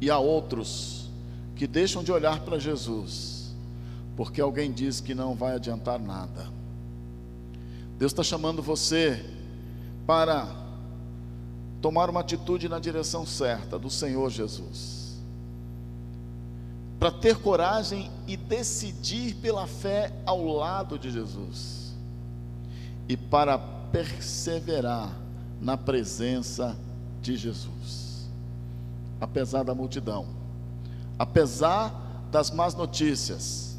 E 0.00 0.08
há 0.08 0.18
outros 0.18 1.10
que 1.54 1.66
deixam 1.66 2.02
de 2.02 2.10
olhar 2.10 2.40
para 2.40 2.58
Jesus, 2.58 3.33
porque 4.16 4.40
alguém 4.40 4.72
diz 4.72 5.00
que 5.00 5.14
não 5.14 5.34
vai 5.34 5.54
adiantar 5.54 5.98
nada. 5.98 6.46
Deus 7.98 8.12
está 8.12 8.22
chamando 8.22 8.62
você 8.62 9.24
para 10.06 10.46
tomar 11.80 12.08
uma 12.08 12.20
atitude 12.20 12.68
na 12.68 12.78
direção 12.78 13.26
certa 13.26 13.78
do 13.78 13.90
Senhor 13.90 14.30
Jesus, 14.30 15.18
para 16.98 17.10
ter 17.10 17.36
coragem 17.36 18.10
e 18.26 18.36
decidir 18.36 19.34
pela 19.36 19.66
fé 19.66 20.12
ao 20.24 20.44
lado 20.46 20.98
de 20.98 21.10
Jesus, 21.10 21.94
e 23.08 23.16
para 23.16 23.58
perseverar 23.58 25.10
na 25.60 25.76
presença 25.76 26.76
de 27.20 27.36
Jesus, 27.36 28.28
apesar 29.20 29.62
da 29.62 29.74
multidão, 29.74 30.26
apesar 31.18 32.26
das 32.30 32.50
más 32.50 32.74
notícias, 32.74 33.73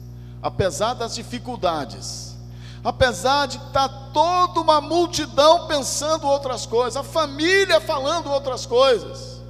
apesar 0.45 0.93
das 0.93 1.15
dificuldades, 1.15 2.35
apesar 2.83 3.47
de 3.47 3.57
estar 3.57 3.89
tá 3.89 4.09
toda 4.13 4.61
uma 4.61 4.79
multidão 4.79 5.65
pensando 5.65 6.27
outras 6.27 6.67
coisas, 6.67 6.95
a 6.95 7.03
família 7.03 7.81
falando 7.81 8.29
outras 8.29 8.63
coisas, 8.63 9.41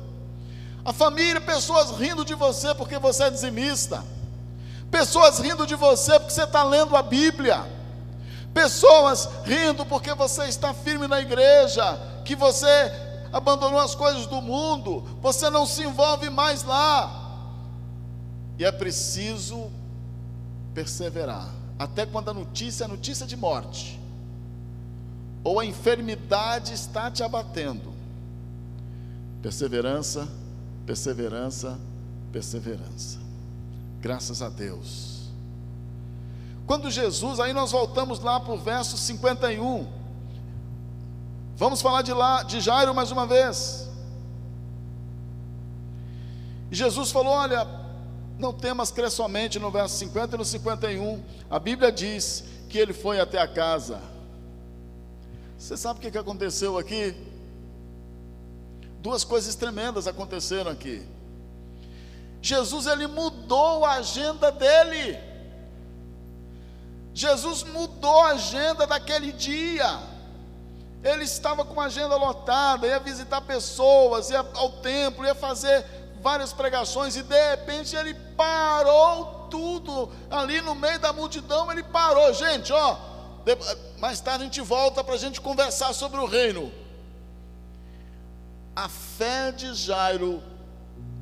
a 0.85 0.93
família, 0.93 1.41
pessoas 1.41 1.91
rindo 1.91 2.23
de 2.23 2.33
você 2.33 2.73
porque 2.73 2.97
você 2.97 3.23
é 3.23 3.29
dizimista, 3.29 4.05
pessoas 4.89 5.37
rindo 5.39 5.67
de 5.67 5.75
você 5.75 6.17
porque 6.17 6.33
você 6.33 6.43
está 6.43 6.63
lendo 6.63 6.95
a 6.95 7.03
Bíblia, 7.03 7.69
pessoas 8.53 9.27
rindo 9.43 9.85
porque 9.85 10.13
você 10.13 10.45
está 10.45 10.73
firme 10.73 11.09
na 11.09 11.19
igreja, 11.19 11.99
que 12.23 12.37
você 12.37 12.69
abandonou 13.33 13.81
as 13.81 13.95
coisas 13.95 14.27
do 14.27 14.41
mundo, 14.41 15.03
você 15.21 15.49
não 15.49 15.65
se 15.65 15.83
envolve 15.83 16.29
mais 16.29 16.63
lá, 16.63 17.11
e 18.57 18.63
é 18.63 18.71
preciso 18.71 19.69
perseverar 20.75 21.49
até 21.79 22.05
quando 22.05 22.29
a 22.29 22.33
notícia 22.33 22.83
é 22.83 22.87
notícia 22.87 23.25
de 23.25 23.35
morte, 23.35 23.99
ou 25.43 25.59
a 25.59 25.65
enfermidade 25.65 26.73
está 26.73 27.09
te 27.09 27.23
abatendo. 27.23 27.93
Perseverança, 29.41 30.27
perseverança, 30.85 31.79
perseverança. 32.31 33.19
Graças 34.01 34.41
a 34.41 34.49
Deus. 34.49 35.29
Quando 36.65 36.89
Jesus, 36.89 37.39
aí 37.39 37.53
nós 37.53 37.71
voltamos 37.71 38.19
lá 38.19 38.39
para 38.39 38.53
o 38.53 38.57
verso 38.57 38.97
51. 38.97 39.87
Vamos 41.57 41.81
falar 41.81 42.01
de 42.01 42.11
lá, 42.11 42.43
de 42.43 42.59
Jairo 42.59 42.93
mais 42.93 43.11
uma 43.11 43.27
vez. 43.27 43.87
Jesus 46.71 47.11
falou: 47.11 47.33
Olha, 47.33 47.84
não 48.37 48.53
temas, 48.53 48.91
crê 48.91 49.09
somente 49.09 49.59
no 49.59 49.71
verso 49.71 49.97
50 49.97 50.35
e 50.35 50.37
no 50.37 50.45
51. 50.45 51.23
A 51.49 51.59
Bíblia 51.59 51.91
diz 51.91 52.43
que 52.69 52.77
ele 52.77 52.93
foi 52.93 53.19
até 53.19 53.39
a 53.39 53.47
casa. 53.47 54.01
Você 55.57 55.77
sabe 55.77 55.99
o 55.99 56.11
que 56.11 56.17
aconteceu 56.17 56.77
aqui? 56.77 57.15
Duas 59.01 59.23
coisas 59.23 59.55
tremendas 59.55 60.07
aconteceram 60.07 60.71
aqui. 60.71 61.05
Jesus 62.41 62.85
ele 62.85 63.07
mudou 63.07 63.85
a 63.85 63.93
agenda 63.93 64.51
dele. 64.51 65.17
Jesus 67.13 67.63
mudou 67.63 68.21
a 68.21 68.31
agenda 68.31 68.85
daquele 68.85 69.31
dia. 69.31 69.99
Ele 71.01 71.23
estava 71.23 71.63
com 71.63 71.73
uma 71.73 71.85
agenda 71.85 72.15
lotada, 72.15 72.87
ia 72.87 72.99
visitar 72.99 73.41
pessoas, 73.41 74.29
ia 74.29 74.39
ao 74.55 74.71
templo, 74.81 75.25
ia 75.25 75.35
fazer 75.35 75.85
várias 76.25 76.51
pregações 76.51 77.15
e 77.15 77.21
de 77.21 77.49
repente 77.51 77.95
ele 77.95 78.15
parou 78.35 79.47
tudo 79.47 80.09
ali 80.31 80.59
no 80.59 80.73
meio 80.73 80.99
da 80.99 81.13
multidão. 81.13 81.71
Ele 81.71 81.83
parou, 81.83 82.33
gente, 82.33 82.73
ó. 82.73 82.97
Mais 83.99 84.19
tarde 84.21 84.41
a 84.41 84.45
gente 84.45 84.59
volta 84.61 85.03
para 85.03 85.13
a 85.13 85.17
gente 85.19 85.39
conversar 85.39 85.93
sobre 85.93 86.19
o 86.19 86.25
reino. 86.25 86.71
A 88.75 88.89
fé 88.89 89.51
de 89.51 89.71
Jairo 89.75 90.41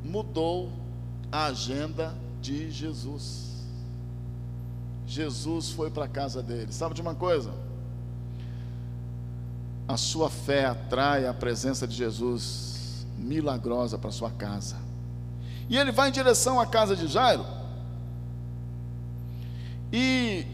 mudou 0.05 0.71
a 1.29 1.47
agenda 1.47 2.15
de 2.39 2.71
Jesus. 2.71 3.49
Jesus 5.05 5.71
foi 5.71 5.91
para 5.91 6.05
a 6.05 6.07
casa 6.07 6.41
dele. 6.41 6.71
Sabe 6.71 6.95
de 6.95 7.01
uma 7.01 7.13
coisa? 7.13 7.51
A 9.85 9.97
sua 9.97 10.29
fé 10.29 10.63
atrai 10.63 11.27
a 11.27 11.33
presença 11.33 11.85
de 11.85 11.93
Jesus 11.93 13.05
milagrosa 13.17 13.97
para 13.97 14.09
sua 14.09 14.31
casa. 14.31 14.82
E 15.69 15.77
ele 15.77 15.91
vai 15.91 16.09
em 16.09 16.11
direção 16.11 16.59
à 16.59 16.65
casa 16.65 16.95
de 16.95 17.07
Jairo. 17.07 17.45
E 19.91 20.45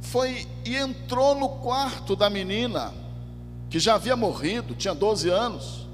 foi 0.00 0.46
e 0.64 0.76
entrou 0.76 1.34
no 1.34 1.48
quarto 1.48 2.16
da 2.16 2.30
menina 2.30 2.92
que 3.68 3.78
já 3.78 3.94
havia 3.94 4.16
morrido, 4.16 4.74
tinha 4.74 4.94
12 4.94 5.28
anos. 5.28 5.86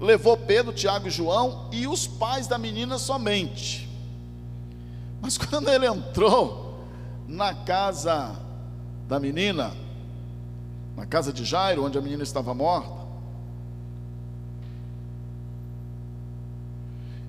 Levou 0.00 0.36
Pedro, 0.36 0.72
Tiago 0.72 1.08
e 1.08 1.10
João 1.10 1.68
e 1.72 1.86
os 1.86 2.06
pais 2.06 2.46
da 2.46 2.56
menina 2.56 2.96
somente. 2.98 3.88
Mas 5.20 5.36
quando 5.38 5.68
ele 5.68 5.86
entrou 5.86 6.86
na 7.28 7.54
casa 7.54 8.34
da 9.06 9.20
menina, 9.20 9.72
na 10.96 11.04
casa 11.04 11.32
de 11.32 11.44
Jairo, 11.44 11.84
onde 11.84 11.98
a 11.98 12.00
menina 12.00 12.22
estava 12.22 12.54
morta, 12.54 12.99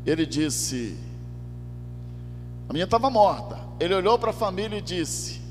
Ele 0.05 0.25
disse: 0.25 0.97
A 2.67 2.73
minha 2.73 2.85
estava 2.85 3.09
morta. 3.09 3.59
Ele 3.79 3.93
olhou 3.93 4.17
para 4.17 4.31
a 4.31 4.33
família 4.33 4.77
e 4.77 4.81
disse: 4.81 5.41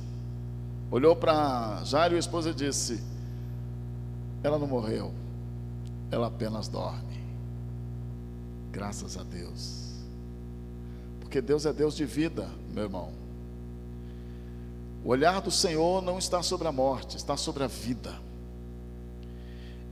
Olhou 0.90 1.14
para 1.14 1.82
Jairo 1.84 2.14
e 2.14 2.16
a 2.16 2.20
esposa 2.20 2.50
e 2.50 2.54
disse: 2.54 3.02
Ela 4.42 4.58
não 4.58 4.66
morreu, 4.66 5.12
ela 6.10 6.26
apenas 6.26 6.68
dorme. 6.68 7.20
Graças 8.72 9.16
a 9.16 9.22
Deus. 9.22 9.90
Porque 11.20 11.40
Deus 11.40 11.64
é 11.64 11.72
Deus 11.72 11.94
de 11.94 12.04
vida, 12.04 12.48
meu 12.72 12.84
irmão. 12.84 13.12
O 15.04 15.10
olhar 15.10 15.40
do 15.40 15.50
Senhor 15.50 16.02
não 16.02 16.18
está 16.18 16.42
sobre 16.42 16.68
a 16.68 16.72
morte, 16.72 17.16
está 17.16 17.36
sobre 17.36 17.64
a 17.64 17.66
vida. 17.66 18.14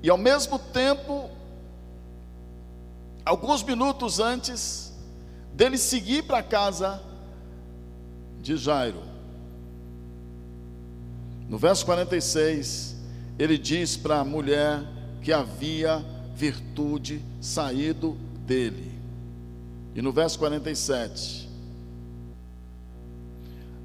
E 0.03 0.11
ao 0.11 0.19
mesmo 0.19 0.59
tempo, 0.59 1.31
alguns 3.29 3.63
minutos 3.63 4.21
antes 4.21 4.91
dele 5.53 5.77
seguir 5.77 6.23
para 6.23 6.39
a 6.39 6.43
casa 6.43 7.03
de 8.41 8.57
Jairo. 8.57 9.03
No 11.47 11.59
verso 11.59 11.85
46, 11.85 12.97
ele 13.39 13.59
diz 13.59 13.99
para 13.99 14.21
a 14.21 14.25
mulher 14.25 14.83
que 15.21 15.31
havia 15.31 16.03
virtude 16.35 17.23
saído 17.39 18.17
dele. 18.47 18.99
E 19.95 20.01
no 20.01 20.11
verso 20.11 20.39
47, 20.39 21.51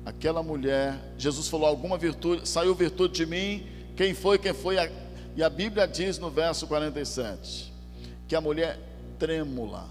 aquela 0.06 0.42
mulher, 0.42 0.98
Jesus 1.18 1.50
falou: 1.50 1.68
alguma 1.68 1.98
virtude, 1.98 2.48
saiu 2.48 2.74
virtude 2.74 3.14
de 3.14 3.26
mim, 3.26 3.68
quem 3.98 4.14
foi, 4.14 4.38
quem 4.38 4.54
foi? 4.54 4.78
E 5.36 5.44
a 5.44 5.50
Bíblia 5.50 5.86
diz 5.86 6.18
no 6.18 6.30
verso 6.30 6.66
47 6.66 7.74
que 8.26 8.36
a 8.36 8.42
mulher 8.42 8.93
trêmula, 9.24 9.88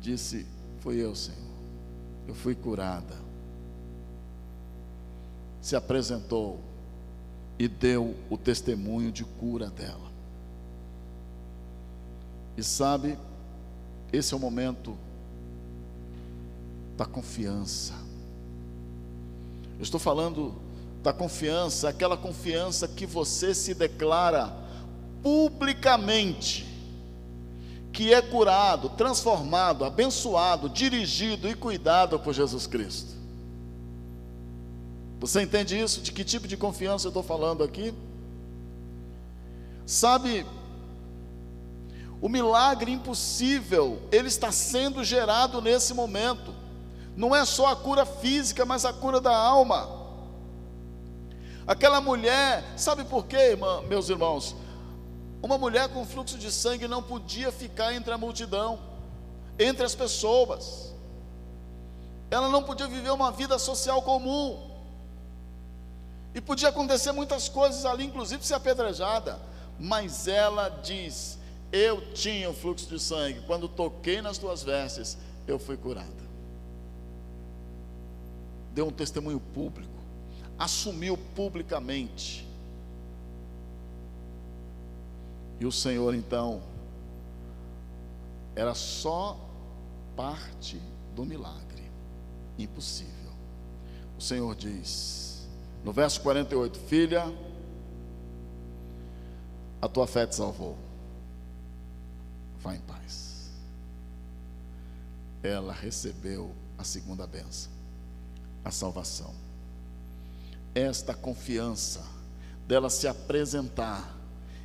disse: 0.00 0.46
Foi 0.78 0.96
eu, 0.96 1.14
Senhor, 1.14 1.36
eu 2.26 2.34
fui 2.34 2.54
curada. 2.54 3.14
Se 5.60 5.76
apresentou 5.76 6.58
e 7.58 7.68
deu 7.68 8.16
o 8.30 8.38
testemunho 8.38 9.12
de 9.12 9.22
cura 9.22 9.68
dela. 9.68 10.10
E 12.56 12.62
sabe, 12.62 13.18
esse 14.10 14.32
é 14.32 14.36
o 14.38 14.40
momento 14.40 14.96
da 16.96 17.04
confiança. 17.04 17.92
Eu 19.76 19.82
estou 19.82 20.00
falando 20.00 20.54
da 21.02 21.12
confiança, 21.12 21.90
aquela 21.90 22.16
confiança 22.16 22.88
que 22.88 23.04
você 23.04 23.54
se 23.54 23.74
declara 23.74 24.50
publicamente 25.22 26.69
que 27.92 28.14
é 28.14 28.22
curado, 28.22 28.88
transformado, 28.90 29.84
abençoado, 29.84 30.68
dirigido 30.68 31.48
e 31.48 31.54
cuidado 31.54 32.18
por 32.18 32.32
Jesus 32.32 32.66
Cristo. 32.66 33.14
Você 35.18 35.42
entende 35.42 35.78
isso? 35.78 36.00
De 36.00 36.12
que 36.12 36.24
tipo 36.24 36.48
de 36.48 36.56
confiança 36.56 37.06
eu 37.06 37.10
estou 37.10 37.22
falando 37.22 37.62
aqui? 37.62 37.92
Sabe, 39.84 40.46
O 42.22 42.28
milagre 42.28 42.92
impossível, 42.92 44.02
ele 44.12 44.28
está 44.28 44.52
sendo 44.52 45.02
gerado 45.02 45.62
nesse 45.62 45.94
momento. 45.94 46.54
Não 47.16 47.34
é 47.34 47.44
só 47.46 47.68
a 47.68 47.76
cura 47.76 48.04
física, 48.04 48.66
mas 48.66 48.84
a 48.84 48.92
cura 48.92 49.20
da 49.20 49.34
alma. 49.34 49.88
Aquela 51.66 52.00
mulher, 52.00 52.62
sabe 52.76 53.04
por 53.04 53.26
quê, 53.26 53.56
meus 53.88 54.08
irmãos? 54.10 54.54
Uma 55.42 55.56
mulher 55.56 55.88
com 55.88 56.04
fluxo 56.04 56.36
de 56.36 56.52
sangue 56.52 56.86
não 56.86 57.02
podia 57.02 57.50
ficar 57.50 57.94
entre 57.94 58.12
a 58.12 58.18
multidão, 58.18 58.78
entre 59.58 59.84
as 59.84 59.94
pessoas. 59.94 60.94
Ela 62.30 62.48
não 62.48 62.62
podia 62.62 62.86
viver 62.86 63.10
uma 63.10 63.32
vida 63.32 63.58
social 63.58 64.02
comum. 64.02 64.70
E 66.34 66.40
podia 66.40 66.68
acontecer 66.68 67.10
muitas 67.12 67.48
coisas 67.48 67.84
ali, 67.84 68.04
inclusive 68.04 68.46
ser 68.46 68.54
apedrejada. 68.54 69.40
Mas 69.78 70.28
ela 70.28 70.68
diz: 70.68 71.38
Eu 71.72 72.12
tinha 72.12 72.50
o 72.50 72.54
fluxo 72.54 72.86
de 72.86 73.00
sangue. 73.00 73.40
Quando 73.46 73.66
toquei 73.66 74.20
nas 74.20 74.38
tuas 74.38 74.62
vestes, 74.62 75.16
eu 75.46 75.58
fui 75.58 75.76
curada. 75.76 76.30
Deu 78.72 78.86
um 78.86 78.92
testemunho 78.92 79.40
público. 79.40 79.90
Assumiu 80.58 81.16
publicamente. 81.34 82.49
E 85.60 85.66
o 85.66 85.70
Senhor 85.70 86.14
então 86.14 86.62
era 88.56 88.74
só 88.74 89.38
parte 90.16 90.80
do 91.14 91.24
milagre. 91.24 91.90
Impossível. 92.58 93.30
O 94.18 94.22
Senhor 94.22 94.54
diz, 94.54 95.46
no 95.84 95.92
verso 95.92 96.20
48, 96.22 96.78
filha, 96.78 97.24
a 99.80 99.88
tua 99.88 100.06
fé 100.06 100.26
te 100.26 100.34
salvou. 100.34 100.76
Vá 102.58 102.74
em 102.74 102.80
paz. 102.80 103.50
Ela 105.42 105.72
recebeu 105.72 106.54
a 106.76 106.84
segunda 106.84 107.26
benção, 107.26 107.72
a 108.64 108.70
salvação. 108.70 109.34
Esta 110.74 111.14
confiança 111.14 112.02
dela 112.66 112.90
se 112.90 113.08
apresentar 113.08 114.16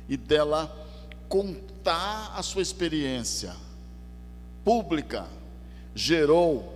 e 0.08 0.16
dela 0.16 0.85
contar 1.28 2.32
a 2.36 2.42
sua 2.42 2.62
experiência 2.62 3.54
pública 4.64 5.26
gerou 5.94 6.72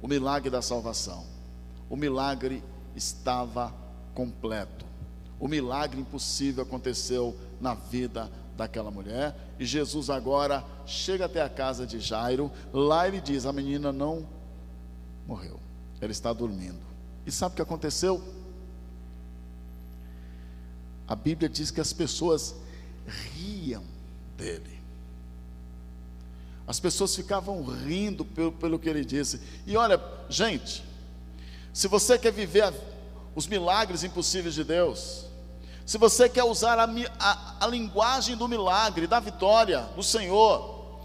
o 0.00 0.08
milagre 0.08 0.50
da 0.50 0.62
salvação. 0.62 1.24
O 1.88 1.96
milagre 1.96 2.62
estava 2.96 3.72
completo. 4.14 4.84
O 5.38 5.48
milagre 5.48 6.00
impossível 6.00 6.62
aconteceu 6.62 7.36
na 7.60 7.74
vida 7.74 8.30
daquela 8.56 8.90
mulher. 8.90 9.36
E 9.58 9.64
Jesus 9.64 10.08
agora 10.08 10.64
chega 10.86 11.24
até 11.24 11.42
a 11.42 11.48
casa 11.48 11.86
de 11.86 12.00
Jairo. 12.00 12.50
Lá 12.72 13.06
ele 13.08 13.20
diz: 13.20 13.44
A 13.44 13.52
menina 13.52 13.92
não 13.92 14.26
morreu, 15.26 15.58
ela 16.00 16.12
está 16.12 16.32
dormindo. 16.32 16.80
E 17.26 17.30
sabe 17.30 17.52
o 17.52 17.56
que 17.56 17.62
aconteceu? 17.62 18.22
A 21.06 21.14
Bíblia 21.14 21.48
diz 21.48 21.70
que 21.70 21.80
as 21.80 21.92
pessoas 21.92 22.54
riam 23.06 23.84
dele. 24.36 24.80
As 26.66 26.78
pessoas 26.78 27.14
ficavam 27.14 27.62
rindo 27.64 28.24
pelo, 28.24 28.52
pelo 28.52 28.78
que 28.78 28.88
ele 28.88 29.04
disse. 29.04 29.40
E 29.66 29.76
olha, 29.76 30.00
gente, 30.28 30.84
se 31.72 31.88
você 31.88 32.18
quer 32.18 32.32
viver 32.32 32.62
a, 32.62 32.72
os 33.34 33.46
milagres 33.46 34.04
impossíveis 34.04 34.54
de 34.54 34.64
Deus, 34.64 35.26
se 35.84 35.98
você 35.98 36.28
quer 36.28 36.44
usar 36.44 36.78
a, 36.78 36.88
a, 37.18 37.56
a 37.60 37.66
linguagem 37.66 38.36
do 38.36 38.48
milagre, 38.48 39.06
da 39.06 39.18
vitória 39.20 39.80
do 39.96 40.02
Senhor, 40.02 41.00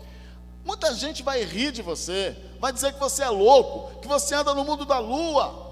muita 0.64 0.94
gente 0.94 1.24
vai 1.24 1.44
rir 1.44 1.72
de 1.72 1.82
você, 1.82 2.38
vai 2.60 2.72
dizer 2.72 2.94
que 2.94 3.00
você 3.00 3.24
é 3.24 3.30
louco, 3.30 4.00
que 4.00 4.08
você 4.08 4.36
anda 4.36 4.54
no 4.54 4.64
mundo 4.64 4.86
da 4.86 5.00
lua. 5.00 5.66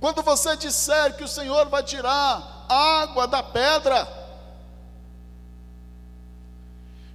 Quando 0.00 0.22
você 0.22 0.56
disser 0.56 1.16
que 1.16 1.24
o 1.24 1.28
Senhor 1.28 1.68
vai 1.68 1.82
tirar 1.82 2.66
água 2.68 3.26
da 3.26 3.42
pedra, 3.42 4.17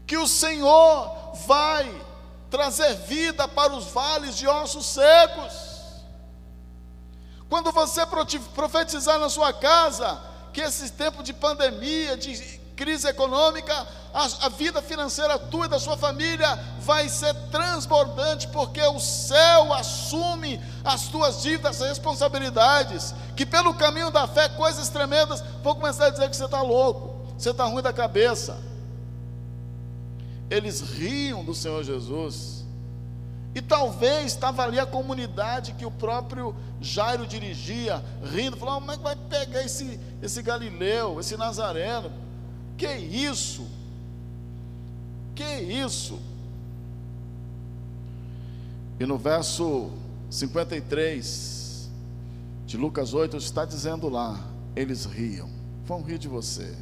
que 0.06 0.18
o 0.18 0.28
Senhor 0.28 1.34
vai 1.46 2.02
trazer 2.50 2.94
vida 3.08 3.48
para 3.48 3.74
os 3.74 3.86
vales 3.86 4.38
de 4.38 4.48
ossos 4.48 4.86
secos. 4.86 5.74
Quando 7.50 7.72
você 7.72 8.02
profetizar 8.54 9.20
na 9.20 9.30
sua 9.30 9.54
casa 9.54 10.22
que 10.52 10.62
esse 10.62 10.92
tempo 10.92 11.24
de 11.24 11.34
pandemia, 11.34 12.16
de 12.18 12.62
crise 12.76 13.08
econômica, 13.08 13.74
a, 14.14 14.26
a, 14.46 14.50
vida 14.50 14.82
financeira 14.82 15.38
tua 15.38 15.66
e 15.66 15.70
da 15.70 15.80
sua 15.80 15.96
família 15.96 16.48
vai 16.80 17.08
ser 17.08 17.34
transbordante, 17.52 18.48
porque 18.48 18.82
o 18.82 19.00
céu 19.00 19.74
assume 19.74 20.60
as 20.84 21.08
tuas 21.08 21.42
dívidas, 21.42 21.82
as 21.82 21.90
responsabilidades, 21.90 23.14
que 23.36 23.46
pelo 23.46 23.74
caminho 23.76 24.12
da 24.12 24.28
fé, 24.28 24.50
coisas 24.50 24.90
tremendas 24.90 25.42
vão 25.64 25.76
começar 25.76 26.08
a 26.08 26.10
dizer 26.10 26.30
que 26.30 26.36
você 26.36 26.46
está 26.46 26.62
louco, 26.62 27.34
você 27.38 27.52
está 27.52 27.66
ruim 27.66 27.82
da 27.82 27.94
cabeça 27.94 28.73
eles 30.54 30.82
riam 30.82 31.44
do 31.44 31.56
Senhor 31.56 31.84
Jesus. 31.84 32.64
E 33.56 33.62
talvez 33.62 34.28
estava 34.28 34.64
ali 34.64 34.80
a 34.80 34.86
comunidade 34.86 35.74
que 35.74 35.86
o 35.86 35.92
próprio 35.92 36.56
Jairo 36.80 37.26
dirigia, 37.26 38.04
rindo, 38.24 38.58
falando: 38.58 38.80
como 38.80 38.92
é 38.92 38.98
que 38.98 39.04
vai 39.04 39.16
pegar 39.16 39.64
esse, 39.64 40.00
esse 40.22 40.42
Galileu, 40.42 41.20
esse 41.20 41.36
Nazareno? 41.36 42.12
Que 42.78 42.88
isso? 42.96 43.68
Que 45.36 45.44
isso? 45.44 46.20
E 49.00 49.06
no 49.06 49.18
verso 49.18 49.90
53 50.30 51.90
de 52.66 52.78
Lucas 52.78 53.14
8 53.14 53.38
está 53.38 53.66
dizendo 53.66 54.08
lá: 54.08 54.40
eles 54.76 55.06
riam, 55.06 55.50
vão 55.86 56.04
rir 56.04 56.20
de 56.20 56.28
você 56.28 56.76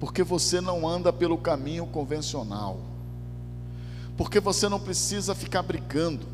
porque 0.00 0.22
você 0.22 0.60
não 0.60 0.86
anda 0.86 1.12
pelo 1.12 1.36
caminho 1.36 1.86
convencional, 1.86 2.78
porque 4.16 4.40
você 4.40 4.68
não 4.68 4.78
precisa 4.78 5.34
ficar 5.34 5.62
brigando, 5.62 6.26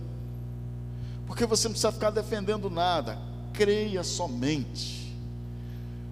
porque 1.26 1.46
você 1.46 1.68
não 1.68 1.72
precisa 1.72 1.92
ficar 1.92 2.10
defendendo 2.10 2.68
nada, 2.68 3.18
creia 3.52 4.02
somente, 4.02 5.16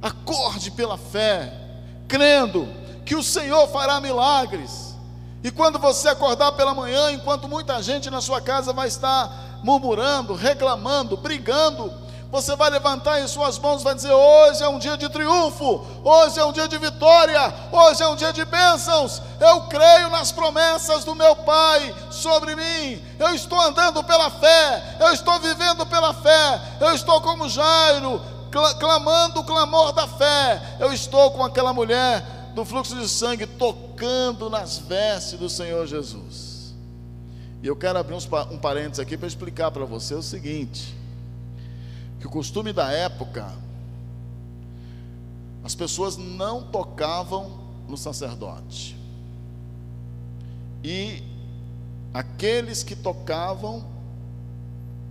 acorde 0.00 0.70
pela 0.70 0.96
fé, 0.96 1.52
crendo 2.08 2.66
que 3.04 3.14
o 3.14 3.22
Senhor 3.22 3.68
fará 3.68 4.00
milagres, 4.00 4.94
e 5.44 5.50
quando 5.50 5.78
você 5.78 6.08
acordar 6.08 6.52
pela 6.52 6.72
manhã, 6.72 7.10
enquanto 7.10 7.48
muita 7.48 7.82
gente 7.82 8.08
na 8.08 8.20
sua 8.20 8.40
casa 8.40 8.72
vai 8.72 8.88
estar 8.88 9.60
murmurando, 9.64 10.34
reclamando, 10.34 11.16
brigando, 11.16 11.92
você 12.33 12.57
vai 12.57 12.71
levantar 12.71 13.21
em 13.21 13.29
suas 13.29 13.59
mãos 13.59 13.83
e 13.83 13.85
vai 13.85 13.95
dizer: 13.95 14.11
Hoje 14.11 14.62
é 14.62 14.68
um 14.68 14.79
dia 14.79 14.97
de 14.97 15.07
triunfo, 15.11 15.87
hoje 16.03 16.40
é 16.40 16.45
um 16.47 16.51
dia 16.51 16.66
de 16.66 16.79
vitória, 16.79 17.55
hoje 17.71 18.03
é 18.03 18.09
um 18.09 18.16
dia 18.16 18.33
de 18.33 18.42
bênçãos. 18.47 19.21
Eu 19.38 19.61
creio 19.68 20.09
nas 20.09 20.33
promessas 20.33 21.05
do 21.05 21.14
meu 21.14 21.37
Pai 21.37 21.95
sobre 22.11 22.57
mim. 22.57 23.05
Eu 23.18 23.35
estou 23.35 23.61
andando 23.61 24.03
pela 24.03 24.31
fé, 24.31 24.97
eu 24.99 25.12
estou 25.12 25.38
vivendo 25.40 25.85
pela 25.85 26.14
fé, 26.14 26.61
eu 26.81 26.95
estou 26.95 27.21
como 27.21 27.51
Jairo, 27.51 28.18
clamando 28.81 29.40
o 29.40 29.45
clamor 29.45 29.92
da 29.92 30.09
fé. 30.09 30.79
Eu 30.81 30.90
estou 30.90 31.33
com 31.33 31.45
aquela 31.45 31.75
mulher 31.75 32.25
do 32.55 32.64
fluxo 32.64 32.97
de 32.97 33.11
sangue 33.11 33.47
tocando 33.47 34.49
nas 34.49 34.79
vestes 34.79 35.38
do 35.38 35.51
Senhor 35.51 35.87
Jesus. 35.87 36.73
E 37.62 37.66
eu 37.66 37.77
quero 37.77 37.99
abrir 37.99 38.14
um 38.14 38.59
parênteses 38.59 39.01
aqui 39.01 39.18
para 39.18 39.29
explicar 39.29 39.71
para 39.71 39.85
você 39.85 40.14
o 40.14 40.23
seguinte 40.23 41.01
que 42.22 42.28
o 42.28 42.30
costume 42.30 42.72
da 42.72 42.88
época, 42.92 43.52
as 45.64 45.74
pessoas 45.74 46.16
não 46.16 46.62
tocavam 46.62 47.58
no 47.88 47.96
sacerdote. 47.96 48.96
E 50.85 51.20
aqueles 52.14 52.85
que 52.85 52.94
tocavam 52.94 53.85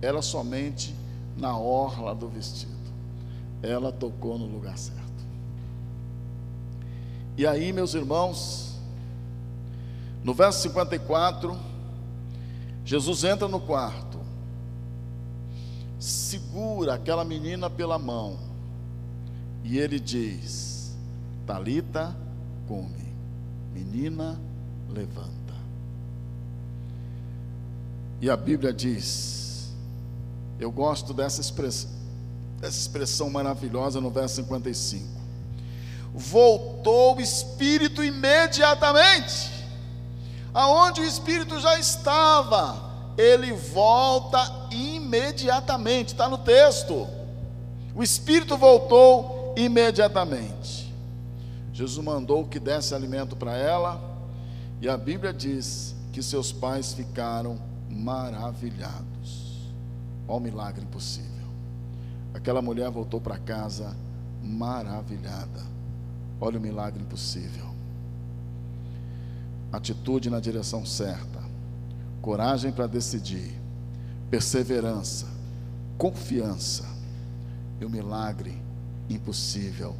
era 0.00 0.22
somente 0.22 0.94
na 1.36 1.54
orla 1.54 2.14
do 2.14 2.30
vestido. 2.30 2.72
Ela 3.62 3.92
tocou 3.92 4.38
no 4.38 4.46
lugar 4.46 4.78
certo. 4.78 5.02
E 7.36 7.46
aí, 7.46 7.74
meus 7.74 7.92
irmãos, 7.92 8.78
no 10.24 10.32
verso 10.32 10.62
54, 10.62 11.58
Jesus 12.86 13.22
entra 13.22 13.46
no 13.48 13.60
quarto 13.60 14.11
segura 16.02 16.94
aquela 16.94 17.24
menina 17.24 17.70
pela 17.70 17.96
mão 17.98 18.36
e 19.62 19.78
ele 19.78 20.00
diz: 20.00 20.96
Talita, 21.46 22.16
come, 22.66 23.14
menina, 23.72 24.40
levanta. 24.90 25.30
E 28.20 28.28
a 28.28 28.36
Bíblia 28.36 28.72
diz, 28.72 29.72
eu 30.58 30.70
gosto 30.70 31.12
dessa 31.12 31.40
expressão, 31.40 31.90
dessa 32.60 32.78
expressão 32.78 33.30
maravilhosa 33.30 34.00
no 34.00 34.10
verso 34.10 34.36
55. 34.36 35.04
voltou 36.14 37.16
o 37.16 37.20
espírito 37.20 38.02
imediatamente. 38.02 39.50
Aonde 40.54 41.00
o 41.00 41.04
espírito 41.04 41.58
já 41.58 41.78
estava, 41.78 42.91
ele 43.16 43.52
volta 43.52 44.38
imediatamente, 44.70 46.08
está 46.08 46.28
no 46.28 46.38
texto. 46.38 47.06
O 47.94 48.02
espírito 48.02 48.56
voltou 48.56 49.54
imediatamente. 49.56 50.92
Jesus 51.72 52.04
mandou 52.04 52.46
que 52.46 52.58
desse 52.58 52.94
alimento 52.94 53.36
para 53.36 53.56
ela, 53.56 54.00
e 54.80 54.88
a 54.88 54.96
Bíblia 54.96 55.32
diz 55.32 55.94
que 56.12 56.22
seus 56.22 56.52
pais 56.52 56.92
ficaram 56.92 57.58
maravilhados. 57.88 59.70
Olha 60.26 60.36
o 60.36 60.40
milagre 60.40 60.82
impossível. 60.82 61.30
Aquela 62.34 62.62
mulher 62.62 62.90
voltou 62.90 63.20
para 63.20 63.38
casa 63.38 63.94
maravilhada. 64.42 65.60
Olha 66.40 66.58
o 66.58 66.60
milagre 66.60 67.02
impossível. 67.02 67.72
Atitude 69.70 70.28
na 70.28 70.40
direção 70.40 70.84
certa, 70.84 71.41
coragem 72.22 72.70
para 72.70 72.86
decidir, 72.86 73.60
perseverança, 74.30 75.26
confiança, 75.98 76.86
e 77.80 77.84
o 77.84 77.90
milagre 77.90 78.56
impossível 79.10 79.96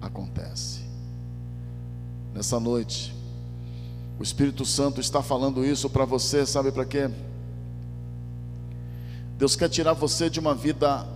acontece. 0.00 0.84
Nessa 2.34 2.60
noite, 2.60 3.16
o 4.20 4.22
Espírito 4.22 4.64
Santo 4.66 5.00
está 5.00 5.22
falando 5.22 5.64
isso 5.64 5.88
para 5.88 6.04
você, 6.04 6.44
sabe 6.44 6.70
para 6.70 6.84
quê? 6.84 7.10
Deus 9.38 9.56
quer 9.56 9.70
tirar 9.70 9.94
você 9.94 10.28
de 10.28 10.38
uma 10.38 10.54
vida 10.54 11.06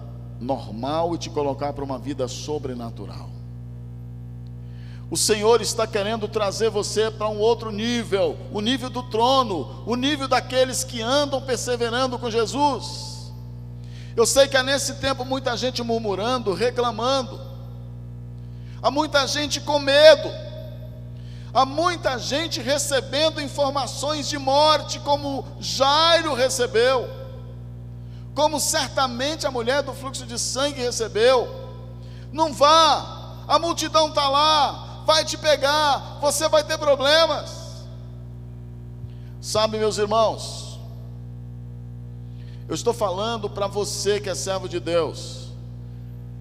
normal 0.40 1.14
e 1.14 1.18
te 1.18 1.28
colocar 1.28 1.72
para 1.74 1.84
uma 1.84 1.98
vida 1.98 2.26
sobrenatural. 2.26 3.37
O 5.10 5.16
Senhor 5.16 5.62
está 5.62 5.86
querendo 5.86 6.28
trazer 6.28 6.68
você 6.68 7.10
para 7.10 7.28
um 7.28 7.38
outro 7.38 7.70
nível, 7.70 8.36
o 8.52 8.60
nível 8.60 8.90
do 8.90 9.02
trono, 9.04 9.82
o 9.86 9.96
nível 9.96 10.28
daqueles 10.28 10.84
que 10.84 11.00
andam 11.00 11.40
perseverando 11.40 12.18
com 12.18 12.30
Jesus. 12.30 13.32
Eu 14.14 14.26
sei 14.26 14.48
que 14.48 14.56
há 14.56 14.62
nesse 14.62 14.96
tempo 14.96 15.24
muita 15.24 15.56
gente 15.56 15.82
murmurando, 15.82 16.52
reclamando, 16.52 17.40
há 18.82 18.90
muita 18.90 19.26
gente 19.26 19.62
com 19.62 19.78
medo, 19.78 20.28
há 21.54 21.64
muita 21.64 22.18
gente 22.18 22.60
recebendo 22.60 23.40
informações 23.40 24.28
de 24.28 24.36
morte, 24.36 24.98
como 25.00 25.46
Jairo 25.58 26.34
recebeu, 26.34 27.08
como 28.34 28.60
certamente 28.60 29.46
a 29.46 29.50
mulher 29.50 29.82
do 29.82 29.94
fluxo 29.94 30.26
de 30.26 30.38
sangue 30.38 30.82
recebeu. 30.82 31.48
Não 32.30 32.52
vá, 32.52 33.44
a 33.48 33.58
multidão 33.58 34.08
está 34.08 34.28
lá, 34.28 34.87
vai 35.08 35.24
te 35.24 35.38
pegar, 35.38 36.18
você 36.20 36.46
vai 36.50 36.62
ter 36.62 36.76
problemas. 36.76 37.86
Sabe, 39.40 39.78
meus 39.78 39.96
irmãos, 39.96 40.78
eu 42.68 42.74
estou 42.74 42.92
falando 42.92 43.48
para 43.48 43.66
você 43.66 44.20
que 44.20 44.28
é 44.28 44.34
servo 44.34 44.68
de 44.68 44.78
Deus, 44.78 45.48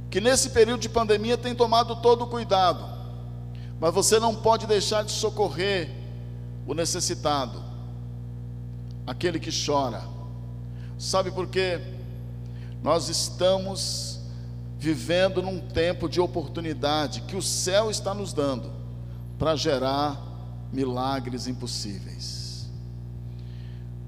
que 0.09 0.19
nesse 0.19 0.49
período 0.49 0.81
de 0.81 0.89
pandemia 0.89 1.37
tem 1.37 1.55
tomado 1.55 1.95
todo 2.01 2.25
o 2.25 2.27
cuidado, 2.27 2.83
mas 3.79 3.93
você 3.93 4.19
não 4.19 4.35
pode 4.35 4.67
deixar 4.67 5.05
de 5.05 5.13
socorrer 5.13 5.89
o 6.67 6.73
necessitado, 6.73 7.63
aquele 9.05 9.39
que 9.39 9.65
chora. 9.65 10.03
Sabe 10.99 11.31
por 11.31 11.47
quê? 11.47 11.79
Nós 12.83 13.07
estamos 13.07 14.16
vivendo 14.77 15.41
num 15.41 15.59
tempo 15.59 16.07
de 16.07 16.21
oportunidade 16.21 17.21
que 17.21 17.35
o 17.35 17.41
céu 17.41 17.89
está 17.89 18.13
nos 18.13 18.31
dando 18.31 18.71
para 19.37 19.55
gerar 19.55 20.21
milagres 20.71 21.47
impossíveis. 21.47 22.67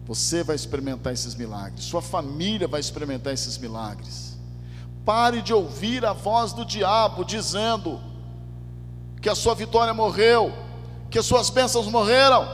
Você 0.05 0.43
vai 0.43 0.55
experimentar 0.55 1.13
esses 1.13 1.35
milagres, 1.35 1.85
sua 1.85 2.01
família 2.01 2.67
vai 2.67 2.79
experimentar 2.79 3.33
esses 3.33 3.57
milagres. 3.57 4.37
Pare 5.05 5.41
de 5.41 5.53
ouvir 5.53 6.05
a 6.05 6.13
voz 6.13 6.53
do 6.53 6.65
diabo 6.65 7.23
dizendo 7.23 7.99
que 9.21 9.29
a 9.29 9.35
sua 9.35 9.55
vitória 9.55 9.93
morreu, 9.93 10.53
que 11.09 11.17
as 11.17 11.25
suas 11.25 11.49
bênçãos 11.49 11.87
morreram. 11.87 12.47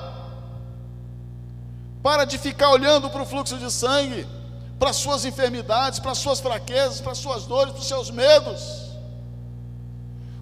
Para 2.02 2.24
de 2.24 2.38
ficar 2.38 2.70
olhando 2.70 3.10
para 3.10 3.24
o 3.24 3.26
fluxo 3.26 3.58
de 3.58 3.72
sangue 3.72 4.26
para 4.80 4.90
as 4.90 4.98
suas 4.98 5.26
enfermidades, 5.26 6.00
para 6.00 6.12
as 6.12 6.18
suas 6.18 6.40
fraquezas, 6.40 7.02
para 7.02 7.14
as 7.14 7.18
suas 7.18 7.46
dores, 7.46 7.74
para 7.74 7.84
seus 7.84 8.12
medos. 8.12 8.86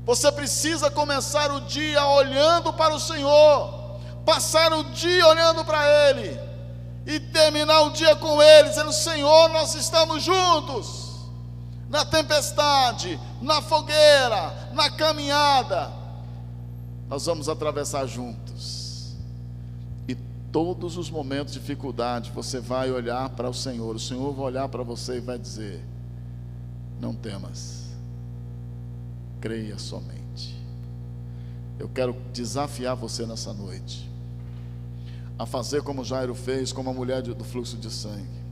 Você 0.05 0.31
precisa 0.31 0.91
começar 0.91 1.51
o 1.51 1.61
dia 1.61 2.05
olhando 2.07 2.73
para 2.73 2.93
o 2.93 2.99
Senhor, 2.99 3.99
passar 4.25 4.73
o 4.73 4.83
dia 4.85 5.25
olhando 5.27 5.63
para 5.63 5.87
Ele 6.09 6.39
e 7.05 7.19
terminar 7.19 7.81
o 7.81 7.91
dia 7.91 8.15
com 8.15 8.41
Ele, 8.41 8.69
dizendo: 8.69 8.91
Senhor, 8.91 9.49
nós 9.49 9.75
estamos 9.75 10.23
juntos 10.23 11.03
na 11.89 12.03
tempestade, 12.03 13.19
na 13.41 13.61
fogueira, 13.61 14.71
na 14.73 14.89
caminhada. 14.89 15.91
Nós 17.07 17.25
vamos 17.25 17.47
atravessar 17.47 18.07
juntos 18.07 18.82
todos 20.53 20.97
os 20.97 21.09
momentos 21.09 21.51
de 21.51 21.59
dificuldade, 21.59 22.31
você 22.31 22.59
vai 22.59 22.91
olhar 22.91 23.27
para 23.29 23.49
o 23.49 23.53
Senhor, 23.53 23.95
o 23.95 23.99
Senhor 23.99 24.31
vai 24.33 24.45
olhar 24.45 24.69
para 24.69 24.83
você 24.83 25.17
e 25.17 25.19
vai 25.19 25.37
dizer: 25.39 25.83
Não 27.01 27.13
temas, 27.13 27.87
creia 29.41 29.79
somente. 29.79 30.55
Eu 31.79 31.89
quero 31.89 32.15
desafiar 32.31 32.95
você 32.95 33.25
nessa 33.25 33.51
noite 33.51 34.07
a 35.39 35.45
fazer 35.47 35.81
como 35.81 36.05
Jairo 36.05 36.35
fez, 36.35 36.71
como 36.71 36.91
a 36.91 36.93
mulher 36.93 37.23
do 37.23 37.43
fluxo 37.43 37.75
de 37.75 37.89
sangue. 37.89 38.43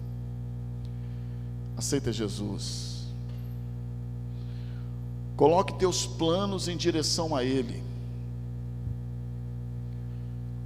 Aceita 1.78 2.12
Jesus. 2.12 3.06
Coloque 5.38 5.78
teus 5.78 6.08
planos 6.08 6.68
em 6.68 6.76
direção 6.76 7.36
a 7.36 7.44
Ele. 7.44 7.84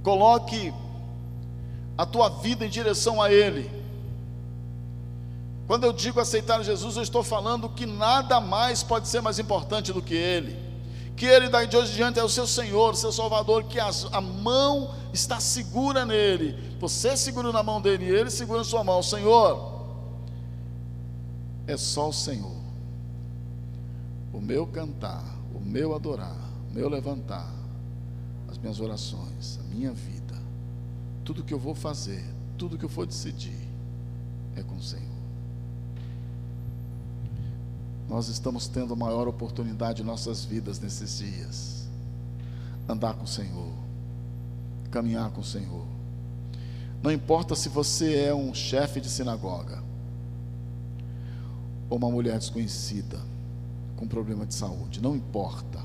Coloque 0.02 0.72
a 1.96 2.04
tua 2.04 2.28
vida 2.28 2.66
em 2.66 2.68
direção 2.68 3.22
a 3.22 3.32
Ele. 3.32 3.70
Quando 5.66 5.84
eu 5.84 5.92
digo 5.92 6.20
aceitar 6.20 6.62
Jesus, 6.62 6.96
eu 6.96 7.02
estou 7.02 7.22
falando 7.22 7.68
que 7.68 7.86
nada 7.86 8.40
mais 8.40 8.82
pode 8.82 9.08
ser 9.08 9.20
mais 9.20 9.38
importante 9.38 9.92
do 9.92 10.02
que 10.02 10.14
Ele. 10.14 10.56
Que 11.16 11.24
Ele 11.24 11.48
daí 11.48 11.66
de 11.66 11.76
hoje 11.76 11.92
em 11.92 11.96
diante 11.96 12.20
é 12.20 12.24
o 12.24 12.28
seu 12.28 12.46
Senhor, 12.46 12.92
o 12.92 12.96
seu 12.96 13.10
Salvador, 13.10 13.64
que 13.64 13.80
a, 13.80 14.20
mão 14.20 14.94
está 15.12 15.40
segura 15.40 16.04
nele. 16.04 16.76
Você 16.78 17.16
segura 17.16 17.50
na 17.50 17.62
mão 17.62 17.80
dele 17.80 18.04
Ele 18.04 18.30
segura 18.30 18.58
na 18.58 18.64
sua 18.64 18.84
mão. 18.84 19.02
Senhor, 19.02 19.74
é 21.66 21.76
só 21.76 22.10
o 22.10 22.12
Senhor. 22.12 22.54
O 24.32 24.40
meu 24.40 24.66
cantar, 24.66 25.24
o 25.54 25.58
meu 25.58 25.94
adorar, 25.94 26.36
o 26.70 26.74
meu 26.74 26.88
levantar, 26.88 27.50
as 28.48 28.58
minhas 28.58 28.78
orações, 28.78 29.58
a 29.58 29.74
minha 29.74 29.92
vida 29.92 30.45
tudo 31.26 31.42
que 31.42 31.52
eu 31.52 31.58
vou 31.58 31.74
fazer, 31.74 32.24
tudo 32.56 32.78
que 32.78 32.84
eu 32.84 32.88
for 32.88 33.04
decidir, 33.04 33.58
é 34.54 34.62
com 34.62 34.76
o 34.76 34.82
Senhor. 34.82 35.04
Nós 38.08 38.28
estamos 38.28 38.68
tendo 38.68 38.92
a 38.92 38.96
maior 38.96 39.26
oportunidade 39.26 40.02
em 40.02 40.04
nossas 40.04 40.44
vidas 40.44 40.78
nesses 40.78 41.18
dias. 41.18 41.88
Andar 42.88 43.14
com 43.14 43.24
o 43.24 43.26
Senhor, 43.26 43.72
caminhar 44.92 45.28
com 45.30 45.40
o 45.40 45.44
Senhor. 45.44 45.84
Não 47.02 47.10
importa 47.10 47.56
se 47.56 47.68
você 47.68 48.26
é 48.26 48.34
um 48.34 48.54
chefe 48.54 49.00
de 49.00 49.10
sinagoga, 49.10 49.82
ou 51.90 51.98
uma 51.98 52.08
mulher 52.08 52.38
desconhecida, 52.38 53.20
com 53.96 54.06
problema 54.06 54.46
de 54.46 54.54
saúde, 54.54 55.02
não 55.02 55.16
importa. 55.16 55.80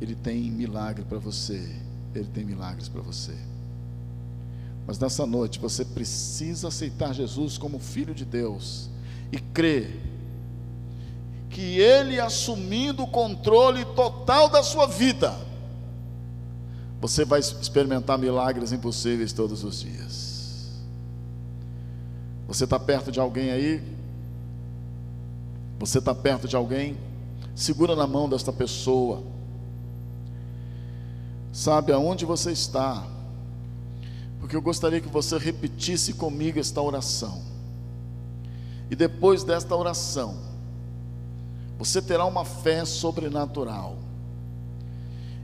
Ele 0.00 0.14
tem 0.14 0.50
milagre 0.50 1.04
para 1.04 1.18
você, 1.18 1.76
ele 2.14 2.28
tem 2.28 2.42
milagres 2.42 2.88
para 2.88 3.02
você. 3.02 3.36
Mas 4.86 4.98
nessa 4.98 5.26
noite 5.26 5.58
você 5.58 5.84
precisa 5.84 6.68
aceitar 6.68 7.12
Jesus 7.12 7.58
como 7.58 7.78
Filho 7.78 8.14
de 8.14 8.24
Deus 8.24 8.88
e 9.32 9.38
crer 9.38 10.00
que 11.50 11.80
Ele 11.80 12.20
assumindo 12.20 13.02
o 13.02 13.06
controle 13.06 13.84
total 13.84 14.48
da 14.48 14.62
sua 14.62 14.86
vida, 14.86 15.34
você 17.00 17.24
vai 17.24 17.40
experimentar 17.40 18.18
milagres 18.18 18.72
impossíveis 18.72 19.32
todos 19.32 19.64
os 19.64 19.80
dias. 19.80 20.36
Você 22.46 22.64
está 22.64 22.78
perto 22.78 23.10
de 23.10 23.18
alguém 23.18 23.50
aí? 23.50 23.82
Você 25.78 25.98
está 25.98 26.14
perto 26.14 26.46
de 26.46 26.54
alguém? 26.54 26.96
Segura 27.54 27.96
na 27.96 28.06
mão 28.06 28.28
desta 28.28 28.52
pessoa. 28.52 29.22
Sabe 31.52 31.92
aonde 31.92 32.24
você 32.24 32.52
está? 32.52 33.15
Porque 34.46 34.54
eu 34.54 34.62
gostaria 34.62 35.00
que 35.00 35.08
você 35.08 35.36
repetisse 35.38 36.12
comigo 36.12 36.60
esta 36.60 36.80
oração. 36.80 37.42
E 38.88 38.94
depois 38.94 39.42
desta 39.42 39.74
oração, 39.74 40.36
você 41.76 42.00
terá 42.00 42.24
uma 42.24 42.44
fé 42.44 42.84
sobrenatural. 42.84 43.98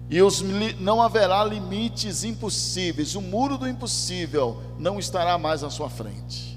e 0.08 0.22
os, 0.22 0.40
não 0.78 1.02
haverá 1.02 1.44
limites 1.44 2.22
impossíveis, 2.22 3.16
o 3.16 3.20
muro 3.20 3.58
do 3.58 3.68
impossível 3.68 4.62
não 4.78 5.00
estará 5.00 5.36
mais 5.36 5.64
à 5.64 5.70
sua 5.70 5.90
frente, 5.90 6.56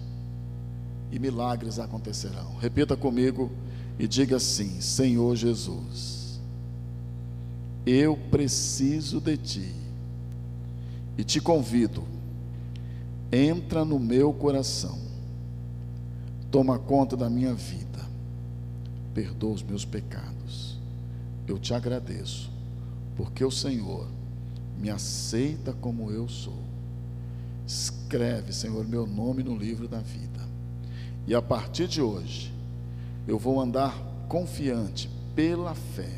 e 1.11 1.17
milagres 1.17 1.79
acontecerão. 1.79 2.57
Repita 2.61 2.95
comigo 2.95 3.51
e 3.97 4.07
diga 4.07 4.35
assim: 4.35 4.79
Senhor 4.81 5.35
Jesus, 5.35 6.39
eu 7.87 8.15
preciso 8.29 9.19
de 9.19 9.35
Ti, 9.35 9.75
e 11.17 11.23
te 11.23 11.41
convido, 11.41 12.13
entra 13.31 13.83
no 13.83 13.99
meu 13.99 14.33
coração, 14.33 14.97
toma 16.51 16.79
conta 16.79 17.17
da 17.17 17.29
minha 17.29 17.53
vida, 17.53 17.99
perdoa 19.13 19.53
os 19.53 19.63
meus 19.63 19.85
pecados, 19.85 20.79
eu 21.47 21.59
te 21.59 21.73
agradeço 21.73 22.55
porque 23.15 23.43
o 23.43 23.51
Senhor 23.51 24.07
me 24.77 24.89
aceita 24.89 25.73
como 25.73 26.11
eu 26.11 26.27
sou. 26.27 26.63
Escreve, 27.65 28.53
Senhor, 28.53 28.85
meu 28.87 29.07
nome 29.07 29.41
no 29.41 29.55
livro 29.55 29.87
da 29.87 29.99
vida. 29.99 30.45
E 31.25 31.33
a 31.33 31.41
partir 31.41 31.87
de 31.87 32.01
hoje, 32.01 32.53
eu 33.27 33.39
vou 33.39 33.59
andar 33.59 33.97
confiante 34.27 35.09
pela 35.33 35.73
fé, 35.73 36.11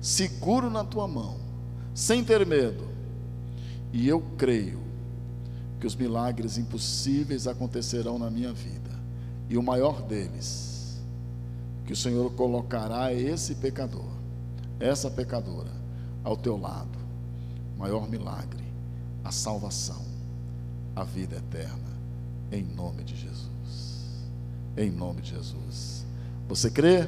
seguro 0.00 0.70
na 0.70 0.84
tua 0.84 1.06
mão, 1.06 1.36
sem 1.94 2.24
ter 2.24 2.46
medo. 2.46 2.88
E 3.92 4.08
eu 4.08 4.22
creio 4.38 4.80
que 5.84 5.88
os 5.88 5.94
milagres 5.94 6.56
impossíveis 6.56 7.46
acontecerão 7.46 8.18
na 8.18 8.30
minha 8.30 8.54
vida. 8.54 8.90
E 9.50 9.58
o 9.58 9.62
maior 9.62 10.00
deles, 10.00 10.98
que 11.84 11.92
o 11.92 11.96
Senhor 11.96 12.32
colocará 12.32 13.12
esse 13.12 13.56
pecador, 13.56 14.08
essa 14.80 15.10
pecadora, 15.10 15.70
ao 16.24 16.38
teu 16.38 16.56
lado. 16.56 16.98
Maior 17.76 18.08
milagre, 18.08 18.64
a 19.22 19.30
salvação, 19.30 20.02
a 20.96 21.04
vida 21.04 21.36
eterna, 21.36 21.92
em 22.50 22.62
nome 22.62 23.04
de 23.04 23.14
Jesus. 23.14 24.24
Em 24.78 24.90
nome 24.90 25.20
de 25.20 25.32
Jesus. 25.32 26.06
Você 26.48 26.70
crê? 26.70 27.06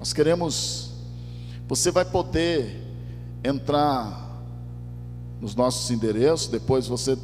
Nós 0.00 0.12
queremos, 0.12 0.94
você 1.68 1.92
vai 1.92 2.04
poder 2.04 2.82
entrar 3.44 4.42
nos 5.40 5.54
nossos 5.54 5.88
endereços, 5.92 6.48
depois 6.48 6.88
você 6.88 7.16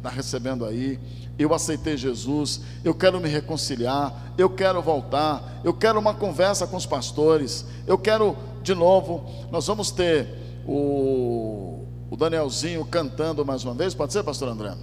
está 0.00 0.08
recebendo 0.08 0.64
aí. 0.64 0.98
Eu 1.38 1.54
aceitei 1.54 1.96
Jesus, 1.96 2.60
eu 2.82 2.94
quero 2.94 3.20
me 3.20 3.28
reconciliar, 3.28 4.32
eu 4.36 4.50
quero 4.50 4.82
voltar, 4.82 5.60
eu 5.62 5.72
quero 5.72 5.98
uma 5.98 6.14
conversa 6.14 6.66
com 6.66 6.76
os 6.76 6.86
pastores, 6.86 7.64
eu 7.86 7.96
quero 7.96 8.36
de 8.62 8.74
novo, 8.74 9.24
nós 9.50 9.66
vamos 9.66 9.90
ter 9.90 10.28
o, 10.66 11.84
o 12.10 12.16
Danielzinho 12.16 12.84
cantando 12.84 13.44
mais 13.44 13.64
uma 13.64 13.74
vez, 13.74 13.94
pode 13.94 14.12
ser, 14.12 14.22
pastor 14.22 14.48
André? 14.48 14.74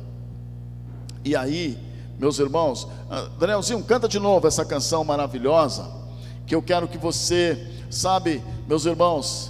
E 1.24 1.36
aí, 1.36 1.78
meus 2.18 2.40
irmãos, 2.40 2.88
ah, 3.10 3.30
Danielzinho, 3.40 3.84
canta 3.84 4.08
de 4.08 4.18
novo 4.18 4.48
essa 4.48 4.66
canção 4.66 5.04
maravilhosa, 5.04 5.86
que 6.48 6.56
eu 6.56 6.62
quero 6.62 6.88
que 6.88 6.98
você, 6.98 7.68
sabe, 7.90 8.42
meus 8.68 8.86
irmãos, 8.86 9.46